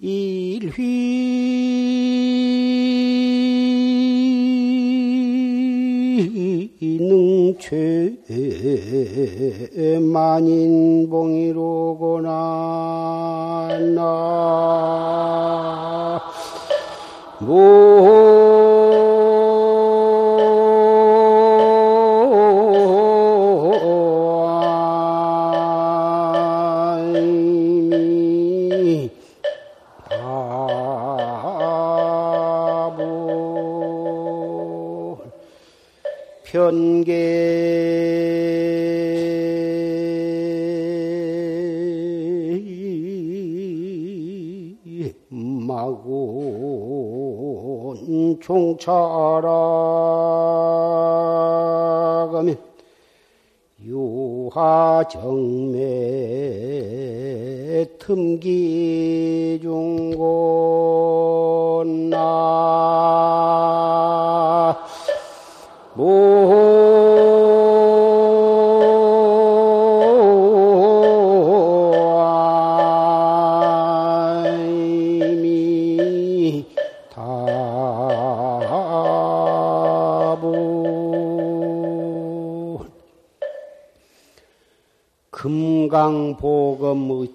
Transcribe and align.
일휘 0.00 1.02
능최 6.98 8.16
만인 10.12 11.08
봉이로 11.08 11.61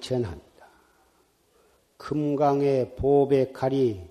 의천한다. 0.08 0.68
금강의 1.98 2.96
보배 2.96 3.52
칼이 3.52 4.02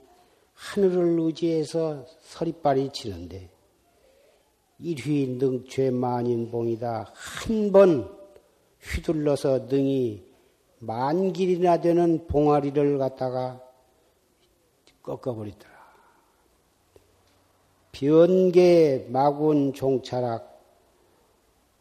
하늘을 0.52 1.19
의지해서 1.20 2.05
서리빨이 2.22 2.91
치는데 2.92 3.48
일휘 4.78 5.39
능최 5.39 5.90
만인 5.90 6.51
봉이다. 6.51 7.12
한 7.14 7.73
번 7.73 8.14
휘둘러서 8.80 9.67
능이 9.70 10.24
만 10.79 11.33
길이나 11.33 11.80
되는 11.80 12.27
봉아리를 12.27 12.98
갖다가 12.98 13.61
꺾어버리더라. 15.02 15.74
변계 17.92 19.06
마군 19.08 19.73
종차락 19.73 20.61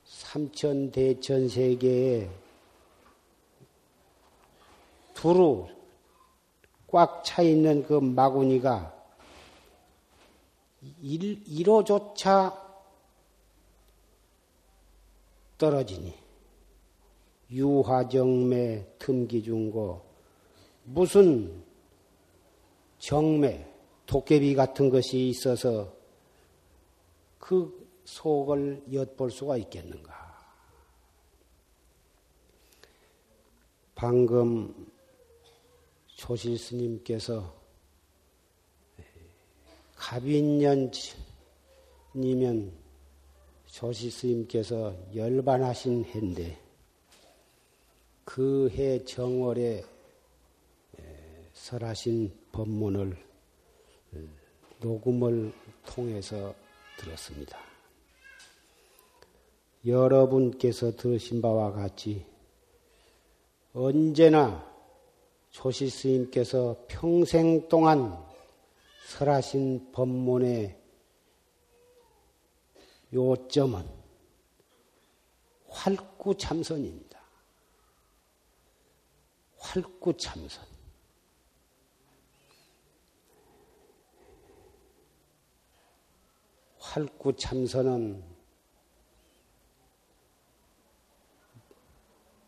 삼천 0.05 0.91
대천 0.91 1.49
세계에 1.49 2.29
두루 5.15 5.67
꽉 6.87 7.23
차 7.23 7.41
있는 7.41 7.83
그 7.83 7.93
마구니가 7.93 8.93
일, 11.01 11.43
1호조차 11.43 12.55
떨어지니 15.57 16.13
유화정매 17.49 18.85
틈기중고 18.99 20.05
무슨 20.83 21.63
정매 22.99 23.67
도깨비 24.05 24.53
같은 24.55 24.89
것이 24.89 25.29
있어서 25.29 25.91
그 27.39 27.87
속을 28.05 28.83
엿볼 28.93 29.31
수가 29.31 29.57
있겠는가? 29.57 30.13
방금 33.95 34.94
조실 36.27 36.57
스님께서 36.57 37.53
갑인년이면 39.95 40.91
조실 43.67 44.09
스님께서 44.09 44.95
열반하신 45.13 46.03
해인데 46.05 46.59
그 48.23 48.67
해 48.71 49.05
정월에 49.05 49.85
설하신 51.53 52.33
법문을 52.51 53.15
녹음을 54.81 55.53
통해서 55.85 56.55
들었습니다. 56.97 57.59
여러분께서 59.85 60.95
들으신 60.95 61.39
바와 61.39 61.71
같이 61.71 62.25
언제나 63.73 64.74
조시 65.55 65.89
스님께서 65.89 66.75
평생 66.89 67.69
동안 67.69 68.21
설하신 69.07 69.93
법문의 69.93 70.77
요점은 73.13 73.87
활구참선입니다. 75.69 77.21
활구참선. 79.57 80.65
활구참선은 86.79 88.21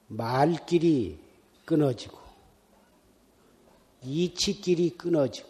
말길이 0.09 1.18
끊어지고 1.66 2.26
이치길이 4.03 4.91
끊어지고 4.91 5.50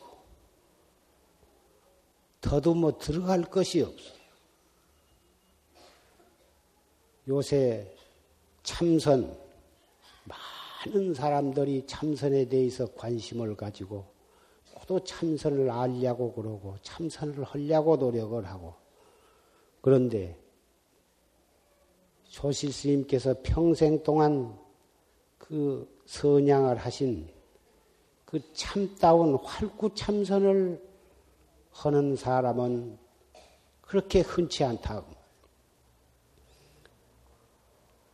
더듬어 2.42 2.98
들어갈 2.98 3.42
것이 3.44 3.82
없어요. 3.82 4.18
요새 7.28 7.94
참선 8.64 9.38
많은 10.24 11.14
사람들이 11.14 11.86
참선에 11.86 12.46
대해서 12.46 12.86
관심을 12.94 13.56
가지고 13.56 14.06
또 14.88 15.04
참선을 15.04 15.70
알려고 15.70 16.32
그러고 16.32 16.78
참선을 16.82 17.44
하려고 17.44 17.98
노력을 17.98 18.46
하고 18.46 18.74
그런데 19.82 20.40
조실 22.30 22.72
스님께서 22.72 23.36
평생 23.44 24.02
동안 24.04 24.58
그 25.38 26.02
선양을 26.06 26.78
하신 26.78 27.30
그 28.28 28.42
참다운 28.54 29.36
활구 29.36 29.96
참선을 29.96 30.86
하는 31.72 32.16
사람은 32.18 33.00
그렇게 33.82 34.20
흔치 34.20 34.66
않다. 34.66 35.02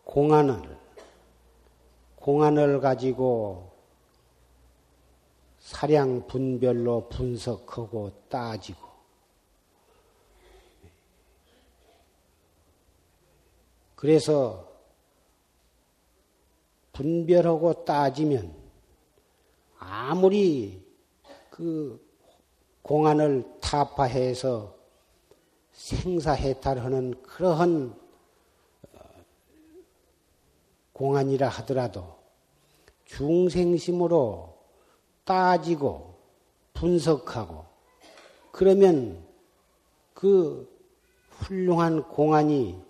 공안을 0.03 0.77
공안을 2.17 2.79
가지고 2.79 3.71
사량 5.57 6.27
분별로 6.27 7.09
분석하고 7.09 8.11
따지고 8.29 8.87
그래서 13.95 14.71
분별하고 16.91 17.83
따지면 17.83 18.62
아무리 19.85 20.81
그 21.49 22.01
공안을 22.81 23.59
타파해서 23.59 24.75
생사해탈하는 25.73 27.21
그러한 27.23 27.93
공안이라 30.93 31.49
하더라도 31.49 32.17
중생심으로 33.05 34.57
따지고 35.25 36.15
분석하고 36.73 37.65
그러면 38.51 39.25
그 40.13 40.71
훌륭한 41.29 42.07
공안이 42.07 42.81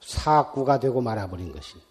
사구가 0.00 0.80
되고 0.80 1.00
말아버린 1.00 1.52
것입니다. 1.52 1.89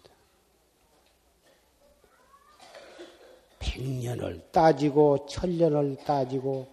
백년을 3.70 4.48
따지고 4.50 5.26
천년을 5.26 5.98
따지고 6.04 6.66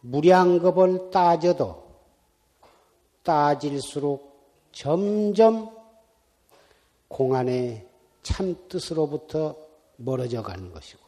무량겁을 0.00 1.10
따져도 1.10 1.84
따질수록 3.24 4.70
점점 4.70 5.74
공안의 7.08 7.86
참뜻으로부터 8.22 9.56
멀어져 9.96 10.42
가는 10.42 10.72
것이고 10.72 11.00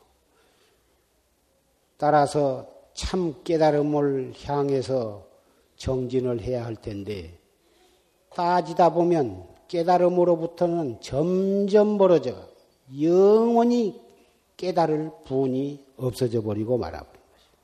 따라서 1.96 2.68
참 2.94 3.34
깨달음을 3.44 4.32
향해서 4.44 5.26
정진을 5.76 6.40
해야 6.40 6.64
할 6.64 6.74
텐데 6.74 7.38
따지다 8.34 8.92
보면 8.94 9.46
깨달음으로부터는 9.68 11.00
점점 11.00 11.98
멀어져 11.98 12.48
영원히 13.00 14.07
깨달을 14.58 15.10
분이 15.25 15.87
없어져 15.96 16.43
버리고 16.43 16.76
말아버린 16.76 17.22
것입니다. 17.32 17.58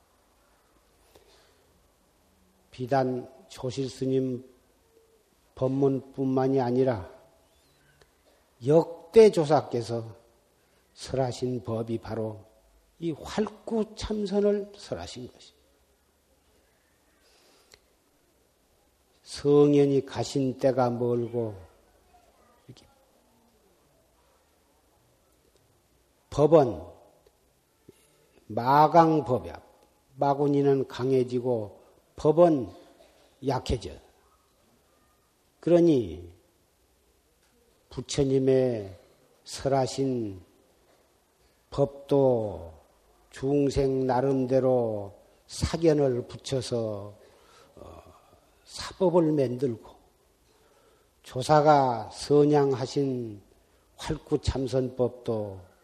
비단 2.71 3.29
조실 3.49 3.89
스님 3.89 4.43
법문뿐만이 5.53 6.59
아니라 6.59 7.13
역대 8.65 9.29
조사께서 9.29 10.15
설하신 10.93 11.63
법이 11.63 11.99
바로 11.99 12.43
이 12.99 13.11
활구 13.11 13.95
참선을 13.95 14.71
설하신 14.77 15.27
것입니다. 15.31 15.55
성현이 19.23 20.05
가신 20.05 20.57
때가 20.57 20.89
멀고 20.91 21.55
법은 26.35 26.81
마강법이야. 28.47 29.57
마구니는 30.15 30.85
강해지고 30.89 31.79
법은 32.17 32.69
약해져. 33.47 33.91
그러니 35.61 36.29
부처님의 37.89 38.99
설하신 39.45 40.41
법도 41.69 42.73
중생 43.31 44.05
나름대로 44.05 45.13
사견을 45.47 46.27
붙여서 46.27 47.13
어, 47.77 48.03
사법을 48.65 49.31
만들고 49.31 49.89
조사가 51.23 52.09
선양하신 52.11 53.41
활구참선법도 53.95 55.74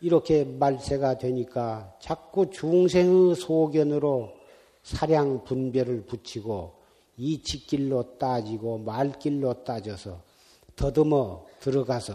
이렇게 0.00 0.44
말세가 0.44 1.18
되니까 1.18 1.94
자꾸 2.00 2.50
중생의 2.50 3.34
소견으로 3.34 4.32
사량 4.82 5.44
분별을 5.44 6.06
붙이고 6.06 6.74
이치길로 7.16 8.18
따지고 8.18 8.78
말길로 8.78 9.64
따져서 9.64 10.20
더듬어 10.76 11.46
들어가서 11.60 12.14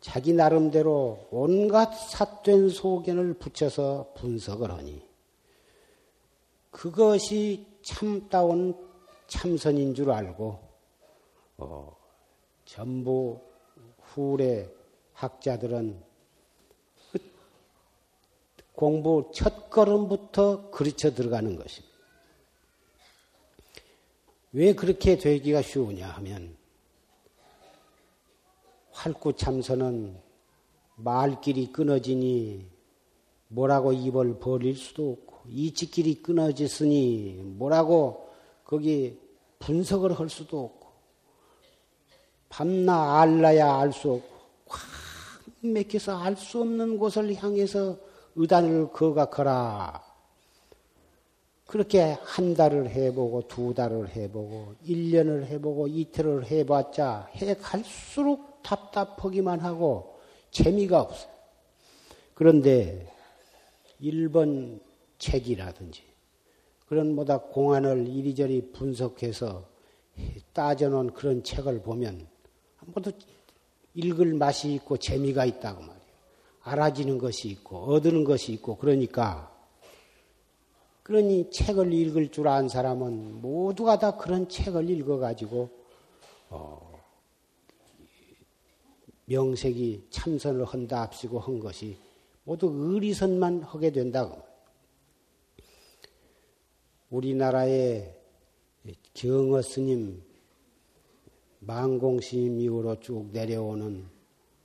자기 0.00 0.32
나름대로 0.32 1.28
온갖 1.30 1.94
삿된 1.94 2.68
소견을 2.68 3.34
붙여서 3.34 4.12
분석을 4.16 4.70
하니 4.70 5.00
그것이 6.70 7.66
참다운 7.82 8.76
참선인 9.28 9.94
줄 9.94 10.10
알고 10.10 10.58
어, 11.58 11.96
전부 12.64 13.40
후래 14.02 14.68
학자들은 15.12 16.02
공부 18.74 19.30
첫 19.32 19.70
걸음부터 19.70 20.70
그르쳐 20.70 21.14
들어가는 21.14 21.56
것입니다. 21.56 21.94
왜 24.52 24.74
그렇게 24.74 25.16
되기가 25.16 25.62
쉬우냐 25.62 26.08
하면 26.08 26.56
활구 28.92 29.34
참선은 29.36 30.16
말길이 30.96 31.72
끊어지니 31.72 32.66
뭐라고 33.48 33.92
입을 33.92 34.38
벌릴 34.38 34.76
수도 34.76 35.12
없고 35.12 35.48
이치길이 35.50 36.22
끊어졌으니 36.22 37.40
뭐라고 37.56 38.28
거기 38.64 39.18
분석을 39.58 40.18
할 40.18 40.28
수도 40.28 40.64
없고 40.64 40.88
밤나 42.48 43.20
알라야 43.20 43.76
알 43.80 43.92
수 43.92 44.12
없고 44.12 44.34
확 44.68 44.80
맥혀서 45.60 46.16
알 46.16 46.36
수 46.36 46.60
없는 46.60 46.98
곳을 46.98 47.34
향해서 47.34 47.98
의단을 48.36 48.92
거각하라. 48.92 50.02
그렇게 51.66 52.16
한 52.22 52.54
달을 52.54 52.90
해보고 52.90 53.48
두 53.48 53.74
달을 53.74 54.14
해보고 54.14 54.74
1년을 54.86 55.46
해보고 55.46 55.88
이틀을 55.88 56.46
해봤자 56.46 57.30
해 57.36 57.54
갈수록 57.54 58.62
답답하기만 58.62 59.60
하고 59.60 60.18
재미가 60.50 61.00
없어. 61.00 61.26
그런데 62.34 63.10
일본 63.98 64.80
책이라든지 65.18 66.02
그런 66.86 67.14
뭐다 67.14 67.38
공안을 67.38 68.06
이리저리 68.06 68.72
분석해서 68.72 69.66
따져놓은 70.52 71.12
그런 71.14 71.42
책을 71.42 71.82
보면 71.82 72.26
모두 72.86 73.10
읽을 73.94 74.34
맛이 74.34 74.74
있고 74.74 74.96
재미가 74.96 75.44
있다고 75.44 75.80
말이야. 75.80 75.93
알아지는 76.64 77.18
것이 77.18 77.48
있고 77.48 77.94
얻는 77.94 78.24
것이 78.24 78.52
있고 78.52 78.76
그러니까 78.76 79.54
그러니 81.02 81.50
책을 81.50 81.92
읽을 81.92 82.30
줄 82.30 82.48
아는 82.48 82.68
사람은 82.68 83.42
모두가 83.42 83.98
다 83.98 84.16
그런 84.16 84.48
책을 84.48 84.88
읽어가지고 84.88 85.68
어, 86.48 86.94
명색이 89.26 90.06
참선을 90.10 90.64
한다 90.64 91.02
합시고 91.02 91.38
한 91.38 91.58
것이 91.58 91.98
모두 92.44 92.70
의리선만 92.72 93.62
하게 93.62 93.90
된다고. 93.90 94.42
우리나라의 97.10 98.14
경어 99.14 99.62
스님, 99.62 100.22
망공 101.60 102.20
스님 102.20 102.60
이후로 102.60 103.00
쭉 103.00 103.30
내려오는 103.32 104.06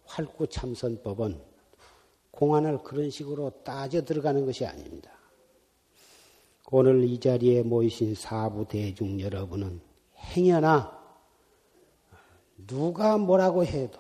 활구 0.06 0.48
참선법은 0.48 1.49
공안을 2.40 2.84
그런 2.84 3.10
식으로 3.10 3.50
따져 3.66 4.06
들어가는 4.06 4.46
것이 4.46 4.66
아닙니다. 4.66 5.12
오늘 6.72 7.04
이 7.04 7.20
자리에 7.20 7.64
모이신 7.64 8.16
사부 8.16 8.66
대중 8.66 9.20
여러분은 9.20 9.82
행여나 10.16 10.98
누가 12.66 13.18
뭐라고 13.18 13.66
해도 13.66 14.00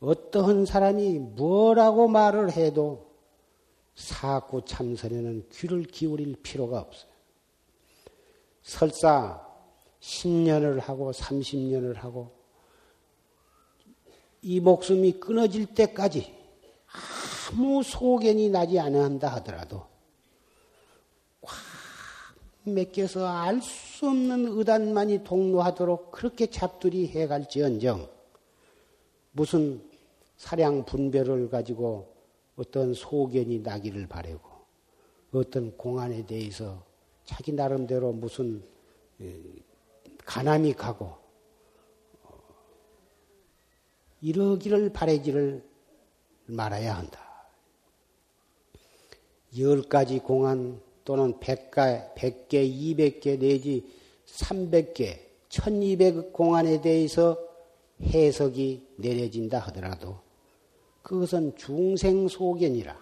어떠한 0.00 0.64
사람이 0.64 1.18
뭐라고 1.18 2.08
말을 2.08 2.52
해도 2.52 3.12
사구 3.94 4.64
참선에는 4.64 5.50
귀를 5.52 5.82
기울일 5.82 6.36
필요가 6.42 6.80
없어요. 6.80 7.12
설사 8.62 9.46
10년을 10.00 10.80
하고 10.80 11.12
30년을 11.12 11.94
하고 11.96 12.32
이 14.40 14.60
목숨이 14.60 15.20
끊어질 15.20 15.66
때까지 15.74 16.41
아무 17.52 17.82
소견이 17.82 18.48
나지 18.48 18.78
않는다 18.78 19.28
하더라도 19.36 19.84
꽉 21.42 21.54
맡겨서 22.64 23.26
알 23.26 23.60
수 23.60 24.08
없는 24.08 24.46
의단만이 24.58 25.22
동로하도록 25.22 26.10
그렇게 26.10 26.46
잡두리 26.46 27.08
해갈지언정 27.08 28.08
무슨 29.32 29.80
사량 30.36 30.86
분별을 30.86 31.50
가지고 31.50 32.12
어떤 32.56 32.94
소견이 32.94 33.60
나기를 33.60 34.08
바라고 34.08 34.40
어떤 35.32 35.76
공안에 35.76 36.26
대해서 36.26 36.84
자기 37.24 37.52
나름대로 37.52 38.12
무슨 38.12 38.64
가남이 40.24 40.72
가고 40.72 41.14
어, 42.24 42.34
이러기를 44.20 44.92
바라지를 44.92 45.64
말아야 46.46 46.96
한다. 46.96 47.21
열 49.58 49.82
가지 49.82 50.18
공안 50.18 50.80
또는 51.04 51.38
백개, 51.40 52.62
이백 52.62 53.20
개 53.20 53.36
내지 53.36 53.86
삼백 54.24 54.94
개, 54.94 55.20
천이백 55.48 56.32
공안에 56.32 56.80
대해서 56.80 57.38
해석이 58.00 58.86
내려진다 58.96 59.58
하더라도 59.58 60.16
그것은 61.02 61.54
중생 61.56 62.28
소견이라 62.28 62.96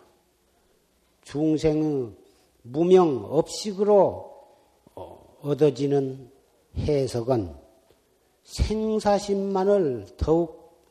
중생의 1.22 2.10
무명 2.62 3.24
업식으로 3.24 4.34
어, 4.94 5.36
얻어지는 5.42 6.30
해석은 6.76 7.54
생사심만을 8.42 10.06
더욱 10.16 10.82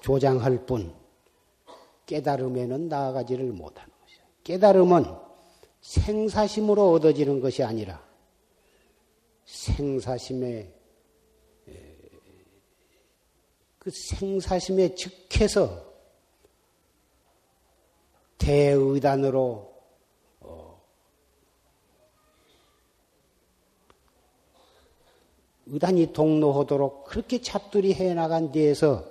조장할 0.00 0.66
뿐 0.66 0.92
깨달음에는 2.06 2.88
나아가지를 2.88 3.52
것이죠. 3.52 3.93
깨달음은 4.44 5.04
생사심으로 5.80 6.92
얻어지는 6.92 7.40
것이 7.40 7.62
아니라 7.62 8.02
생사심에 9.44 10.72
그 13.84 13.90
생사심에 13.90 14.94
즉해서 14.94 15.84
대의단으로 18.38 19.74
어, 20.40 20.82
의단이 25.66 26.14
동로하도록 26.14 27.04
그렇게 27.04 27.42
잡들이 27.42 27.92
해 27.92 28.14
나간 28.14 28.52
뒤에서 28.52 29.04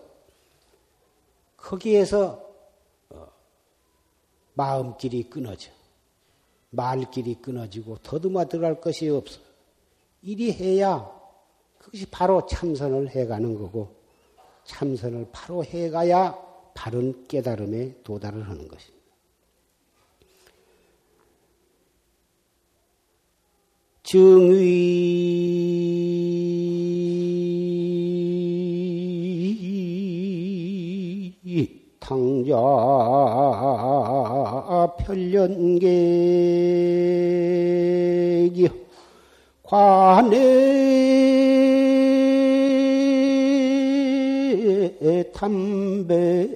거기에서 1.56 2.34
어, 2.34 2.53
마음길이 4.54 5.30
끊어져 5.30 5.72
말길이 6.74 7.36
끊어지고 7.36 7.98
더듬어 8.04 8.46
들어갈 8.46 8.82
것이 8.82 9.08
없어. 9.10 9.40
이리 10.22 10.52
해야 10.52 11.10
그것이 11.78 12.06
바로 12.08 12.46
참선을 12.48 13.10
해가는 13.10 13.56
거고 13.56 13.96
참선을 14.66 15.28
바로 15.32 15.64
해가야 15.64 16.36
바른 16.74 17.28
깨달음에 17.28 18.02
도달을 18.04 18.48
하는 18.50 18.68
것입니다. 18.68 19.04
증의 24.04 24.84
당자 32.00 32.56
편련계기 35.06 35.90
관에 39.64 40.84
담배 45.34 46.48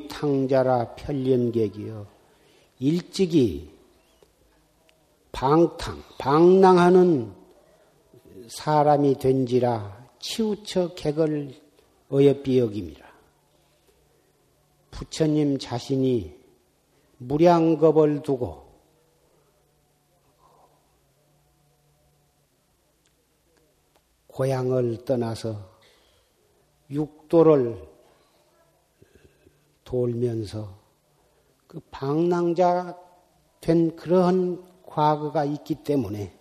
탕자라 0.07 0.93
편림객이여 0.93 2.05
일찍이 2.79 3.71
방탕, 5.31 6.03
방랑하는 6.19 7.33
사람이 8.47 9.17
된지라 9.17 10.09
치우쳐 10.19 10.93
객을 10.93 11.59
여김이라. 12.59 13.07
부처님 14.91 15.57
자신이 15.57 16.35
무량겁을 17.17 18.21
두고 18.21 18.67
고향을 24.27 25.05
떠나서 25.05 25.77
육도를 26.91 27.96
돌면서 29.87 30.77
그 31.65 31.79
방랑자 31.91 32.97
된 33.61 33.95
그러한 33.95 34.61
과거가 34.85 35.45
있기 35.45 35.75
때문에 35.75 36.33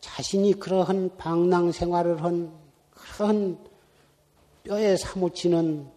자신이 0.00 0.54
그러한 0.54 1.16
방랑 1.16 1.72
생활을 1.72 2.22
한 2.22 2.52
그런 2.90 3.58
뼈에 4.64 4.98
사무치는 4.98 5.90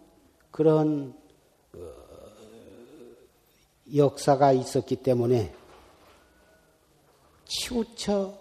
그런 0.50 1.14
어, 1.76 1.80
역사가 3.94 4.54
있었기 4.54 4.98
때문에 4.98 5.54
치우쳐 7.46 8.38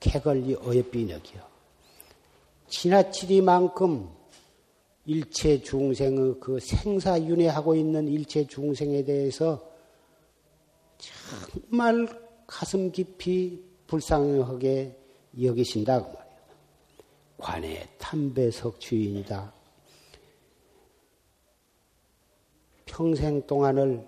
개걸리 0.00 0.56
어여비력이요. 0.56 1.42
지나치리만큼 2.68 4.19
일체 5.10 5.60
중생의 5.60 6.36
그 6.38 6.60
생사윤회하고 6.60 7.74
있는 7.74 8.06
일체 8.06 8.46
중생에 8.46 9.02
대해서 9.02 9.60
정말 10.98 12.06
가슴 12.46 12.92
깊이 12.92 13.60
불쌍하게 13.88 14.96
여기신다 15.42 15.98
그 15.98 16.06
말이에요. 16.12 16.40
관의 17.38 17.88
탐배석 17.98 18.78
주인이다. 18.78 19.52
평생 22.84 23.44
동안을 23.48 24.06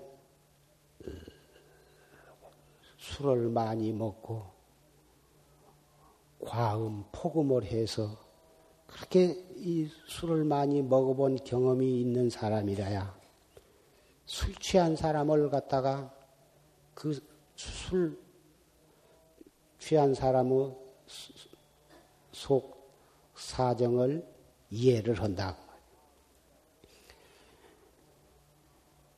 술을 2.99 3.49
많이 3.49 3.91
먹고 3.91 4.47
과음, 6.45 7.03
폭음을 7.11 7.65
해서 7.65 8.17
그렇게 8.87 9.52
이 9.65 9.89
술을 10.07 10.45
많이 10.45 10.83
먹어본 10.83 11.45
경험이 11.45 12.01
있는 12.01 12.29
사람이라야 12.29 13.17
술 14.27 14.55
취한 14.57 14.97
사람을 14.97 15.51
갖다가 15.51 16.13
그 16.95 17.19
술 17.57 18.19
취한 19.79 20.15
사람의 20.15 20.77
속 22.33 22.91
사정을 23.35 24.27
이해를 24.71 25.21
한다. 25.21 25.57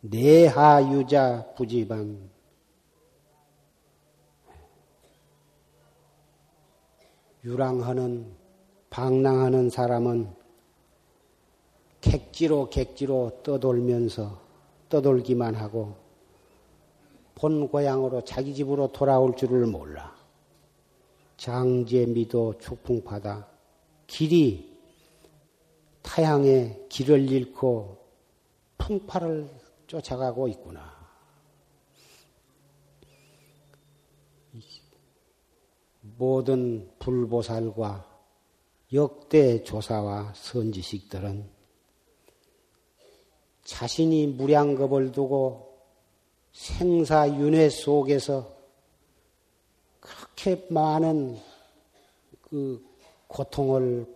내하유자 0.01 1.55
부지방 1.55 2.31
유랑하는 7.45 8.44
방랑하는 8.95 9.71
사람은 9.71 10.33
객지로 12.01 12.71
객지로 12.71 13.41
떠돌면서 13.43 14.41
떠돌기만 14.89 15.57
하고 15.57 15.97
본 17.35 17.67
고향으로 17.67 18.23
자기 18.23 18.55
집으로 18.55 18.93
돌아올 18.93 19.35
줄을 19.35 19.67
몰라. 19.67 20.15
장제 21.37 22.07
미도 22.07 22.59
축풍파다. 22.61 23.49
길이 24.07 24.79
다 26.01 26.15
타향의 26.15 26.87
길을 26.89 27.29
잃고 27.29 27.99
풍파를 28.79 29.51
쫓아가고 29.89 30.47
있구나. 30.47 30.95
모든 36.17 36.89
불보살과 37.01 38.13
역대 38.95 39.65
조사와 39.65 40.35
선지식들은 40.37 41.51
자신이 43.65 44.29
무량겁을 44.29 45.11
두고 45.11 45.81
생사윤회 46.53 47.71
속에서 47.71 48.55
그렇게 49.99 50.65
많은 50.71 51.41
그 52.43 52.85
고통을 53.27 54.07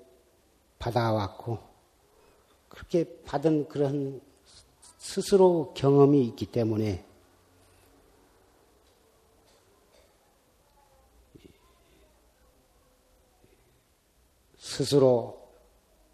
받아왔고 0.79 1.59
그렇게 2.69 3.21
받은 3.25 3.67
그런 3.67 4.21
스스로 4.99 5.73
경험이 5.75 6.25
있기 6.27 6.47
때문에 6.47 7.05
스스로 14.79 15.51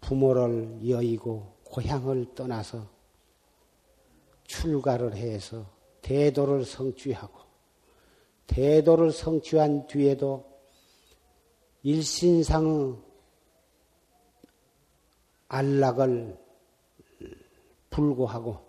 부모를 0.01 0.89
여의고 0.89 1.53
고향을 1.65 2.33
떠나서 2.33 2.89
출가를 4.45 5.15
해서 5.15 5.69
대도를 6.01 6.65
성취하고 6.65 7.41
대도를 8.47 9.11
성취한 9.11 9.85
뒤에도 9.85 10.51
일신상의 11.83 12.95
안락을 15.47 16.35
불구하고 17.91 18.65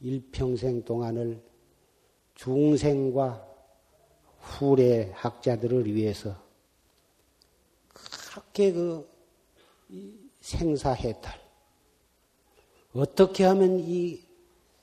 일평생 0.00 0.82
동안을 0.82 1.40
중생과 2.34 3.46
후래 4.40 5.12
학자들을 5.14 5.86
위해서 5.86 6.45
그렇게 8.56 8.72
그 8.72 9.06
생사해탈 10.40 11.38
어떻게 12.94 13.44
하면 13.44 13.78
이 13.80 14.24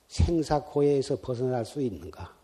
생사고해에서 0.07 1.19
벗어날 1.19 1.65
수 1.65 1.81
있는가? 1.81 2.37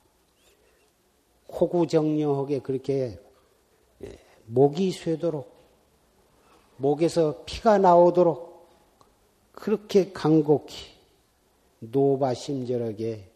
코구정령하게 1.45 2.59
그렇게 2.59 3.19
예, 4.03 4.19
목이 4.47 4.91
쇠도록 4.91 5.53
목에서 6.77 7.43
피가 7.45 7.77
나오도록 7.77 8.67
그렇게 9.51 10.11
간곡히 10.11 10.95
노바심절하게 11.79 13.31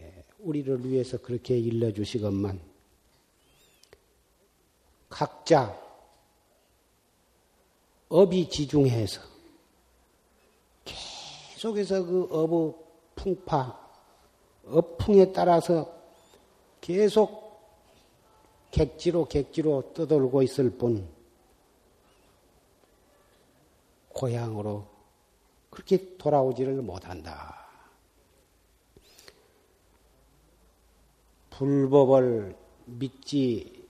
예, 0.00 0.24
우리를 0.40 0.86
위해서 0.86 1.16
그렇게 1.16 1.58
일러주시건만 1.58 2.60
각자 5.08 5.81
업이 8.12 8.46
지중해서 8.50 9.22
계속해서 10.84 12.04
그 12.04 12.28
업의 12.30 12.74
풍파, 13.14 13.88
업풍에 14.66 15.32
따라서 15.32 15.90
계속 16.82 17.40
객지로 18.70 19.24
객지로 19.24 19.94
떠돌고 19.94 20.42
있을 20.42 20.76
뿐 20.76 21.08
고향으로 24.10 24.86
그렇게 25.70 26.18
돌아오지를 26.18 26.82
못한다. 26.82 27.66
불법을 31.48 32.58
믿지 32.84 33.88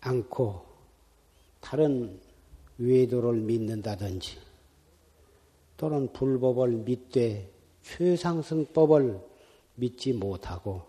않고 0.00 0.64
다른 1.60 2.27
외도를 2.78 3.40
믿는다든지 3.40 4.38
또는 5.76 6.12
불법을 6.12 6.70
믿되 6.70 7.50
최상승법을 7.82 9.20
믿지 9.76 10.12
못하고 10.12 10.82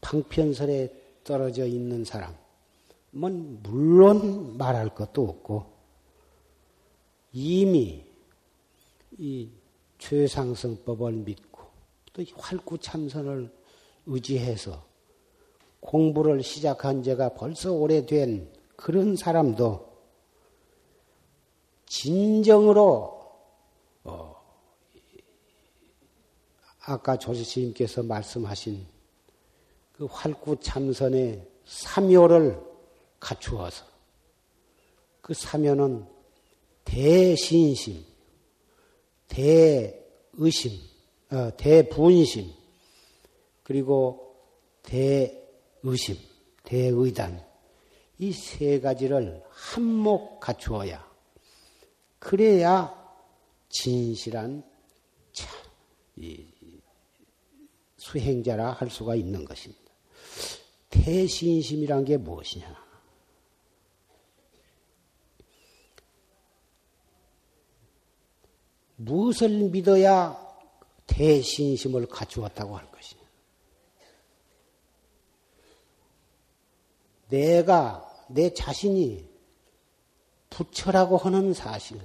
방편설에 0.00 0.92
떨어져 1.24 1.66
있는 1.66 2.04
사람은 2.04 2.36
물론 3.62 4.56
말할 4.56 4.94
것도 4.94 5.22
없고 5.24 5.66
이미 7.32 8.04
이 9.18 9.48
최상승법을 9.98 11.12
믿고 11.12 11.62
또 12.12 12.22
활구참선을 12.34 13.50
의지해서 14.06 14.86
공부를 15.80 16.42
시작한 16.42 17.02
지가 17.02 17.34
벌써 17.34 17.72
오래된 17.72 18.50
그런 18.76 19.16
사람도 19.16 19.87
진정으로 21.88 23.18
어, 24.04 24.36
아까 26.80 27.18
조지스님께서 27.18 28.02
말씀하신 28.02 28.86
그 29.92 30.06
활구참선의 30.06 31.46
사묘를 31.66 32.60
갖추어서 33.20 33.84
그 35.20 35.34
사묘는 35.34 36.06
대신심, 36.84 38.04
대의심, 39.28 40.80
어, 41.30 41.50
대분심, 41.56 42.50
그리고 43.62 44.36
대의심, 44.82 46.16
대의단. 46.62 47.46
이 48.20 48.32
세 48.32 48.80
가지를 48.80 49.44
한몫 49.48 50.40
갖추어야 50.40 51.07
그래야 52.18 52.94
진실한 53.68 54.62
참, 55.32 55.48
수행자라 57.96 58.72
할 58.72 58.90
수가 58.90 59.14
있는 59.14 59.44
것입니다. 59.44 59.92
대신심이란 60.90 62.04
게 62.04 62.16
무엇이냐? 62.16 62.88
무엇을 68.96 69.48
믿어야 69.70 70.36
대신심을 71.06 72.06
갖추었다고 72.06 72.76
할 72.76 72.90
것이냐? 72.90 73.22
내가 77.28 78.26
내 78.28 78.52
자신이 78.52 79.28
부처라고 80.50 81.16
하는 81.16 81.52
사실, 81.54 82.00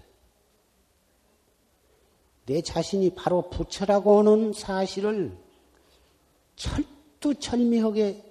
내 2.45 2.62
자신이 2.62 3.15
바로 3.15 3.49
부처라고 3.49 4.19
하는 4.19 4.53
사실을 4.53 5.38
철두철미하게 6.56 8.23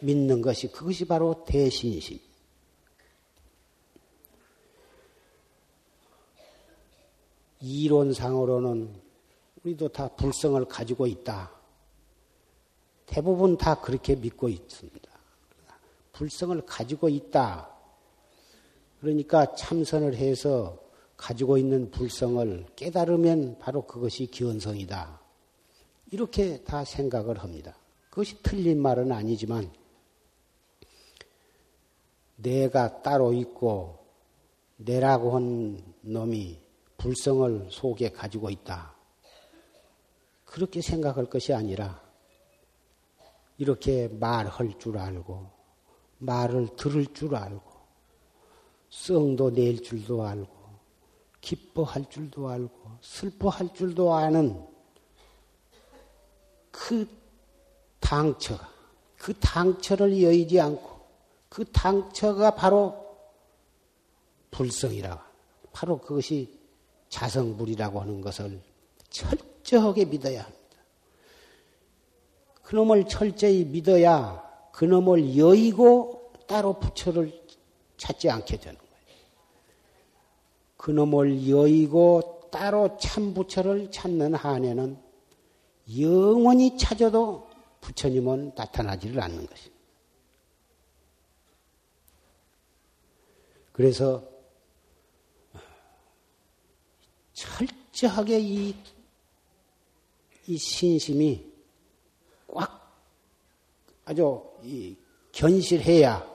믿는 0.00 0.42
것이 0.42 0.70
그것이 0.70 1.06
바로 1.06 1.44
대신심. 1.44 2.18
이론상으로는 7.60 9.00
우리도 9.62 9.88
다 9.88 10.08
불성을 10.08 10.64
가지고 10.64 11.06
있다. 11.06 11.52
대부분 13.06 13.56
다 13.56 13.80
그렇게 13.80 14.16
믿고 14.16 14.48
있습니다. 14.48 15.12
불성을 16.12 16.60
가지고 16.66 17.08
있다. 17.08 17.71
그러니까 19.02 19.52
참선을 19.56 20.14
해서 20.14 20.78
가지고 21.16 21.58
있는 21.58 21.90
불성을 21.90 22.66
깨달으면 22.76 23.58
바로 23.58 23.84
그것이 23.84 24.26
기원성이다. 24.26 25.20
이렇게 26.12 26.62
다 26.62 26.84
생각을 26.84 27.38
합니다. 27.38 27.76
그것이 28.10 28.40
틀린 28.44 28.80
말은 28.80 29.10
아니지만 29.10 29.72
내가 32.36 33.02
따로 33.02 33.32
있고 33.32 33.98
내라고 34.76 35.34
한 35.34 35.82
놈이 36.02 36.60
불성을 36.96 37.70
속에 37.72 38.12
가지고 38.12 38.50
있다. 38.50 38.94
그렇게 40.44 40.80
생각할 40.80 41.24
것이 41.24 41.52
아니라 41.52 42.00
이렇게 43.58 44.06
말할 44.06 44.78
줄 44.78 44.96
알고 44.96 45.50
말을 46.18 46.76
들을 46.76 47.04
줄 47.12 47.34
알고 47.34 47.71
성도 48.92 49.50
낼 49.50 49.82
줄도 49.82 50.22
알고 50.22 50.52
기뻐할 51.40 52.08
줄도 52.10 52.46
알고 52.46 52.98
슬퍼할 53.00 53.72
줄도 53.72 54.12
아는 54.12 54.64
그 56.70 57.08
당처가 58.00 58.68
그 59.16 59.32
당처를 59.40 60.22
여의지 60.22 60.60
않고 60.60 61.00
그 61.48 61.64
당처가 61.72 62.54
바로 62.54 63.16
불성이라 64.50 65.26
바로 65.72 65.98
그것이 65.98 66.60
자성불이라고 67.08 67.98
하는 67.98 68.20
것을 68.20 68.60
철저하게 69.08 70.04
믿어야 70.04 70.44
합니다. 70.44 70.62
그놈을 72.62 73.08
철저히 73.08 73.64
믿어야 73.64 74.70
그놈을 74.72 75.38
여의고 75.38 76.34
따로 76.46 76.78
부처를 76.78 77.42
찾지 77.96 78.28
않게 78.28 78.58
되는. 78.58 78.81
그놈을 80.82 81.48
여의고 81.48 82.48
따로 82.50 82.96
참 82.98 83.32
부처를 83.32 83.92
찾는 83.92 84.34
한에는 84.34 85.00
영원히 85.96 86.76
찾아도 86.76 87.48
부처님은 87.80 88.54
나타나지를 88.56 89.20
않는 89.20 89.46
것입니다. 89.46 89.82
그래서 93.70 94.28
철저하게 97.32 98.40
이, 98.40 98.76
이 100.48 100.58
신심이 100.58 101.48
꽉 102.48 102.92
아주 104.04 104.42
견실해야 105.30 106.28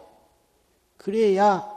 그래야 0.95 1.76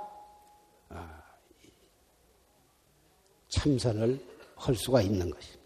참선을 3.50 4.24
할 4.56 4.74
수가 4.74 5.02
있는 5.02 5.30
것입니다. 5.30 5.60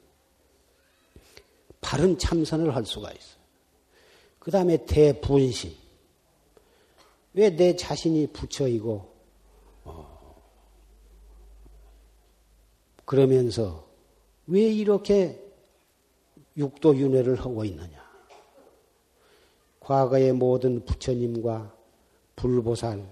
바른 1.81 2.19
참선을 2.19 2.75
할 2.75 2.85
수가 2.85 3.13
있어요. 3.13 3.45
그 4.39 4.51
다음에 4.51 4.85
대분심. 4.85 5.73
왜 7.35 7.51
내 7.51 7.75
자신이 7.75 8.29
부처이고, 8.29 9.13
어, 9.85 10.43
그러면서 13.05 13.89
왜 14.47 14.63
이렇게 14.63 15.41
육도윤회를 16.57 17.41
하고 17.41 17.65
있느냐. 17.65 18.05
과거의 19.81 20.33
모든 20.33 20.85
부처님과 20.85 21.75
불보살, 22.37 23.05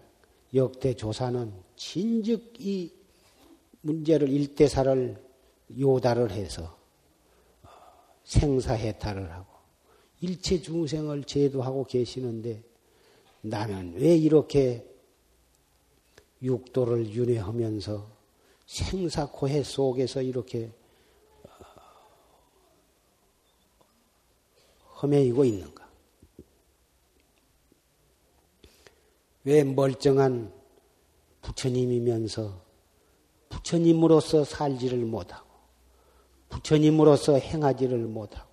역대 0.54 0.94
조사는 0.94 1.52
진즉 1.76 2.54
이 2.60 2.92
문제를 3.82 4.28
일대사를 4.28 5.22
요다를 5.78 6.30
해서 6.32 6.78
생사해탈을 8.24 9.30
하고 9.32 9.52
일체 10.20 10.60
중생을 10.62 11.24
제도하고 11.24 11.84
계시는데 11.84 12.62
나는 13.42 13.94
왜 13.96 14.16
이렇게 14.16 14.86
육도를 16.42 17.10
윤회하면서 17.10 18.10
생사고해 18.66 19.62
속에서 19.64 20.22
이렇게 20.22 20.70
허매이고 25.02 25.44
있는가? 25.44 25.90
왜 29.44 29.64
멀쩡한 29.64 30.52
부처님이면서 31.42 32.61
부처님으로서 33.52 34.44
살지를 34.44 34.98
못하고 34.98 35.46
부처님으로서 36.48 37.34
행하지를 37.34 37.98
못하고 37.98 38.48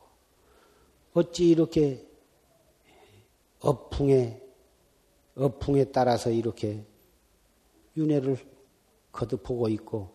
어찌 1.13 1.49
이렇게 1.49 2.05
어풍에 3.61 4.41
어풍에 5.35 5.85
따라서 5.85 6.29
이렇게 6.29 6.83
윤회를 7.95 8.37
거듭하고 9.11 9.69
있고 9.69 10.09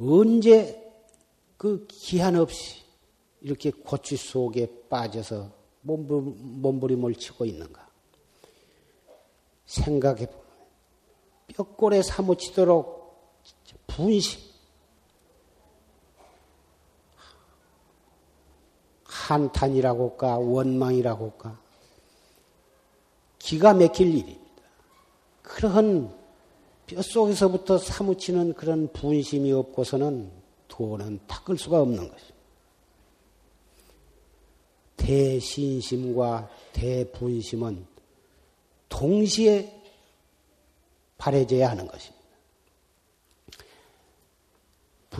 언제 0.00 0.92
그 1.56 1.86
기한 1.88 2.36
없이 2.36 2.82
이렇게 3.40 3.70
고추 3.70 4.16
속에 4.16 4.88
빠져서 4.88 5.52
몸부림을 5.82 7.14
치고 7.14 7.44
있는가? 7.44 7.88
생각해 9.66 10.26
보면 10.26 10.40
뼈골에 11.48 12.02
사무치도록 12.02 12.99
분심, 13.96 14.40
한탄이라고 19.04 20.10
할까, 20.10 20.38
원망이라고 20.38 21.30
할까, 21.30 21.60
기가 23.38 23.74
막힐 23.74 24.08
일입니다. 24.08 24.40
그런 25.42 26.14
뼛속에서부터 26.86 27.78
사무치는 27.78 28.54
그런 28.54 28.92
분심이 28.92 29.52
없고서는 29.52 30.30
도는 30.68 31.20
닦을 31.26 31.58
수가 31.58 31.80
없는 31.80 32.08
것입니다. 32.08 32.40
대신심과 34.96 36.50
대분심은 36.72 37.86
동시에 38.88 39.82
발해져야 41.18 41.70
하는 41.70 41.86
것입니다. 41.86 42.19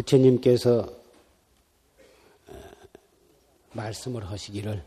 부처님께서 0.00 0.88
말씀을 3.72 4.24
하시기를 4.30 4.82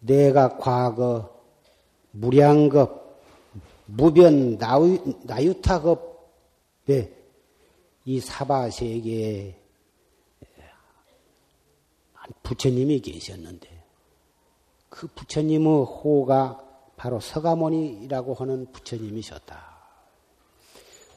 내가 0.00 0.56
과거 0.56 1.36
무량급, 2.12 3.20
무변 3.86 4.56
나유, 4.58 5.16
나유타급의 5.24 6.08
이 8.04 8.20
사바세계에 8.20 9.56
부처님이 12.42 13.00
계셨는데 13.00 13.84
그 14.88 15.06
부처님의 15.08 15.84
호가 15.84 16.64
바로 16.96 17.20
서가모니라고 17.20 18.34
하는 18.34 18.72
부처님이셨다. 18.72 19.68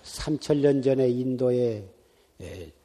3천년 0.04 0.84
전에 0.84 1.10
인도에 1.10 2.01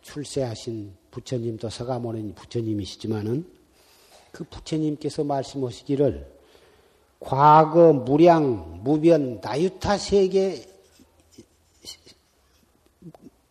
출세하신 0.03 0.95
부처님도 1.11 1.71
서가모니 1.71 2.35
부처님이시지만은 2.35 3.51
그 4.33 4.45
부처님께서 4.45 5.25
말씀하시기를 5.25 6.37
과거 7.21 7.93
무량 7.93 8.83
무변 8.83 9.41
나유타 9.41 9.99
세계 9.99 10.67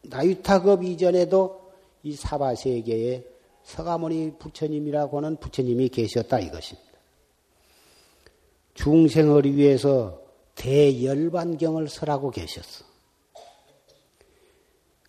나유타급 0.04 0.84
이전에도 0.84 1.72
이 2.04 2.14
사바 2.14 2.56
세계에 2.56 3.24
서가모니 3.64 4.34
부처님이라고 4.38 5.18
하는 5.18 5.36
부처님이 5.38 5.90
계셨다 5.90 6.40
이것입니다. 6.40 6.86
중생을 8.76 9.56
위해서 9.56 10.22
대열반경을 10.54 11.90
설하고 11.90 12.30
계셨어. 12.30 12.86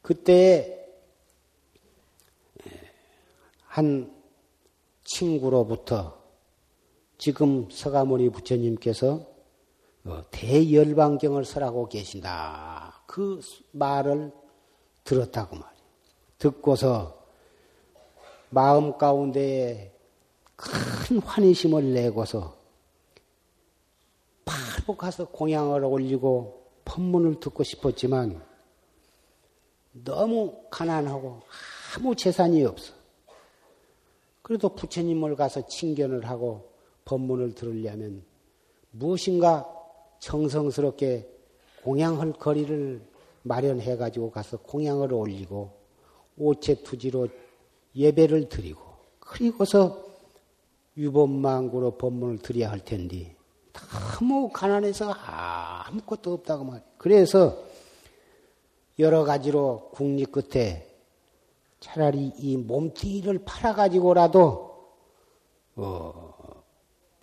그때 0.01 0.76
한 3.77 4.11
친구로부터 5.05 6.19
지금 7.19 7.69
서가모니 7.71 8.31
부처님께서 8.31 9.27
어, 10.07 10.23
대열반경을 10.31 11.45
설하고 11.45 11.87
계신다. 11.87 13.03
그 13.07 13.39
말을 13.73 14.33
들었다고 15.05 15.57
말이에요. 15.57 15.83
듣고서 16.39 17.23
마음 18.49 18.97
가운데에 18.97 19.93
큰 20.57 21.19
환희심을 21.19 21.93
내고서 21.93 22.57
바로 24.47 24.97
가서 24.97 25.29
공양을 25.29 25.85
올리고 25.85 26.67
법문을 26.87 27.41
듣고 27.41 27.63
싶었지만 27.63 28.43
너무 29.93 30.63
가난하고 30.71 31.43
아무 31.95 32.17
재산이 32.17 32.65
없어. 32.65 32.96
그래도 34.47 34.69
부처님을 34.69 35.35
가서 35.35 35.67
칭견을 35.67 36.25
하고 36.27 36.71
법문을 37.05 37.57
들으려면 37.57 38.23
무엇인가 38.93 39.69
정성스럽게 40.21 41.29
공양할 41.83 42.35
거리를 42.35 43.03
마련해 43.43 43.97
가지고 43.97 44.31
가서 44.31 44.59
공양을 44.59 45.13
올리고 45.13 45.73
오체 46.39 46.85
투지로 46.85 47.27
예배를 47.97 48.49
드리고 48.49 48.81
그리고서 49.19 50.07
유법망구로 50.97 51.97
법문을 51.97 52.39
드려야 52.39 52.71
할 52.71 52.85
텐데 52.85 53.35
너무 53.73 54.49
가난해서 54.53 55.13
아무것도 55.13 56.35
없다고 56.35 56.63
말이에요. 56.63 56.85
그래서 56.99 57.65
여러 59.01 59.25
가지로 59.25 59.91
국립 59.93 60.31
끝에 60.31 60.86
차라리 61.81 62.33
이 62.37 62.57
몸뚱이를 62.57 63.45
팔아가지고라도, 63.45 64.91
어, 65.77 66.63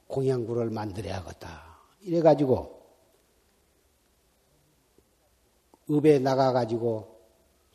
공양구를 0.07 0.69
만들어야겠다. 0.69 1.77
이래가지고, 2.01 2.81
읍에 5.89 6.19
나가가지고 6.19 7.13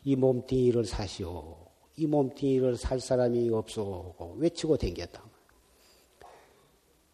이 0.03 0.15
몸뚱이를 0.15 0.85
사시오. 0.85 1.57
이 1.95 2.07
몸뚱이를 2.07 2.77
살 2.77 2.99
사람이 2.99 3.49
없소. 3.49 4.35
외치고 4.37 4.77
댕겼다. 4.77 5.21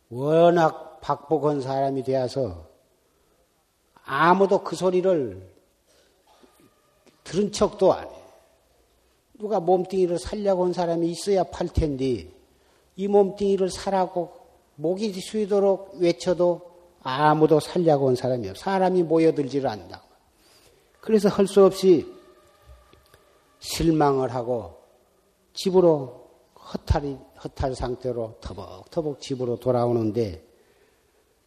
워낙 0.10 1.02
박복한 1.02 1.62
사람이 1.62 2.04
되어서 2.04 2.70
아무도 4.04 4.64
그 4.64 4.76
소리를 4.76 5.54
들은 7.24 7.52
척도 7.52 7.92
안 7.94 8.08
해. 8.08 8.15
누가 9.38 9.60
몸뚱이를 9.60 10.18
살려고 10.20 10.64
온 10.64 10.74
사람이 10.74 11.10
있어야 11.10 11.44
팔 11.44 11.68
텐데, 11.68 12.30
이 12.96 13.08
몸뚱이를 13.08 13.70
사라고 13.70 14.32
목이 14.76 15.12
쉬도록 15.14 15.96
외쳐도 15.96 16.62
아무도 17.02 17.60
살려고 17.60 18.06
온 18.08 18.16
사람이 18.16 18.50
없어. 18.50 18.64
사람이 18.64 19.04
모여들지를 19.04 19.70
않는다. 19.70 20.02
그래서 21.02 21.30
할 21.30 21.48
수 21.48 21.64
없이 21.64 22.12
실망을 23.60 24.34
하고 24.34 24.78
집으로 25.54 26.30
허탈이, 26.74 27.18
허탈 27.44 27.76
상태로 27.76 28.38
터벅터벅 28.42 29.20
집으로 29.22 29.58
돌아오는데 29.58 30.44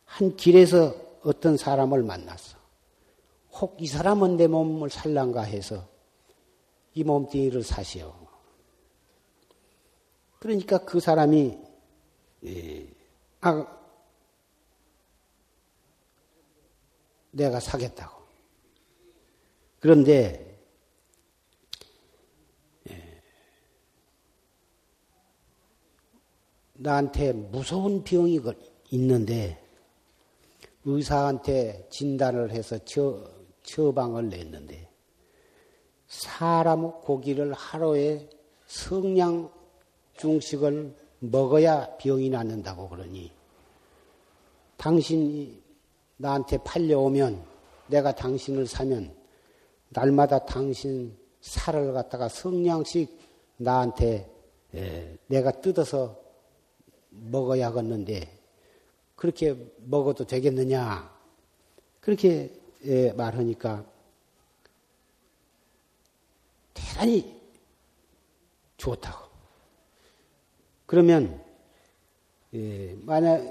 한 0.05 0.37
길에서 0.37 0.94
어떤 1.24 1.57
사람을 1.57 2.03
만났어. 2.03 2.57
혹 3.61 3.77
이 3.81 3.87
사람은 3.87 4.37
내 4.37 4.46
몸을 4.46 4.90
살란가 4.90 5.42
해서 5.42 5.85
이 6.99 7.05
몸뚱이를 7.05 7.63
사시오. 7.63 8.13
그러니까 10.41 10.79
그 10.85 10.99
사람이 10.99 11.57
예, 12.45 12.93
아, 13.41 13.79
내가 17.31 17.61
사겠다고. 17.61 18.21
그런데 19.79 20.61
예, 22.91 23.23
나한테 26.73 27.33
무서운 27.33 28.03
병이 28.03 28.41
있는데 28.91 29.65
의사한테 30.85 31.87
진단을 31.91 32.51
해서 32.51 32.77
처, 32.85 33.25
처방을 33.63 34.31
냈는데 34.31 34.88
사람 36.09 36.90
고기를 37.01 37.53
하루에 37.53 38.29
성냥 38.66 39.51
중식을 40.16 40.94
먹어야 41.21 41.97
병이 41.99 42.31
낫는다고 42.31 42.88
그러니 42.88 43.31
당신이 44.77 45.62
나한테 46.16 46.59
팔려오면 46.59 47.44
내가 47.88 48.14
당신을 48.14 48.66
사면 48.66 49.14
날마다 49.90 50.44
당신 50.44 51.16
살을 51.40 51.92
갖다가 51.92 52.29
성냥씩 52.29 53.18
나한테 53.59 54.31
내가 55.27 55.51
뜯어서 55.61 56.16
먹어야겠는데 57.11 58.38
그렇게 59.16 59.57
먹어도 59.79 60.27
되겠느냐? 60.27 61.12
그렇게 62.01 62.55
말하니까 63.16 63.85
대단히 66.87 67.37
좋다고. 68.77 69.29
그러면 70.87 71.45
만약 73.03 73.43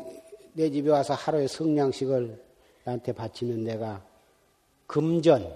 내 0.53 0.71
집에 0.71 0.89
와서 0.89 1.13
하루에 1.13 1.47
성냥식을 1.47 2.43
나한테 2.83 3.11
바치면 3.11 3.63
내가 3.63 4.05
금전, 4.87 5.55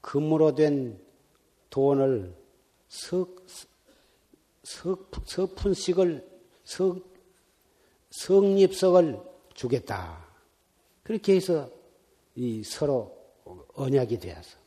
금으로 0.00 0.54
된 0.54 1.00
돈을 1.70 2.34
석, 2.88 3.46
석, 4.62 5.10
석푼씩을, 5.24 6.28
석, 6.64 7.14
성립석을 8.10 9.20
주겠다. 9.54 10.26
그렇게 11.02 11.36
해서 11.36 11.70
이 12.34 12.62
서로 12.62 13.16
언약이 13.74 14.18
되어서. 14.18 14.58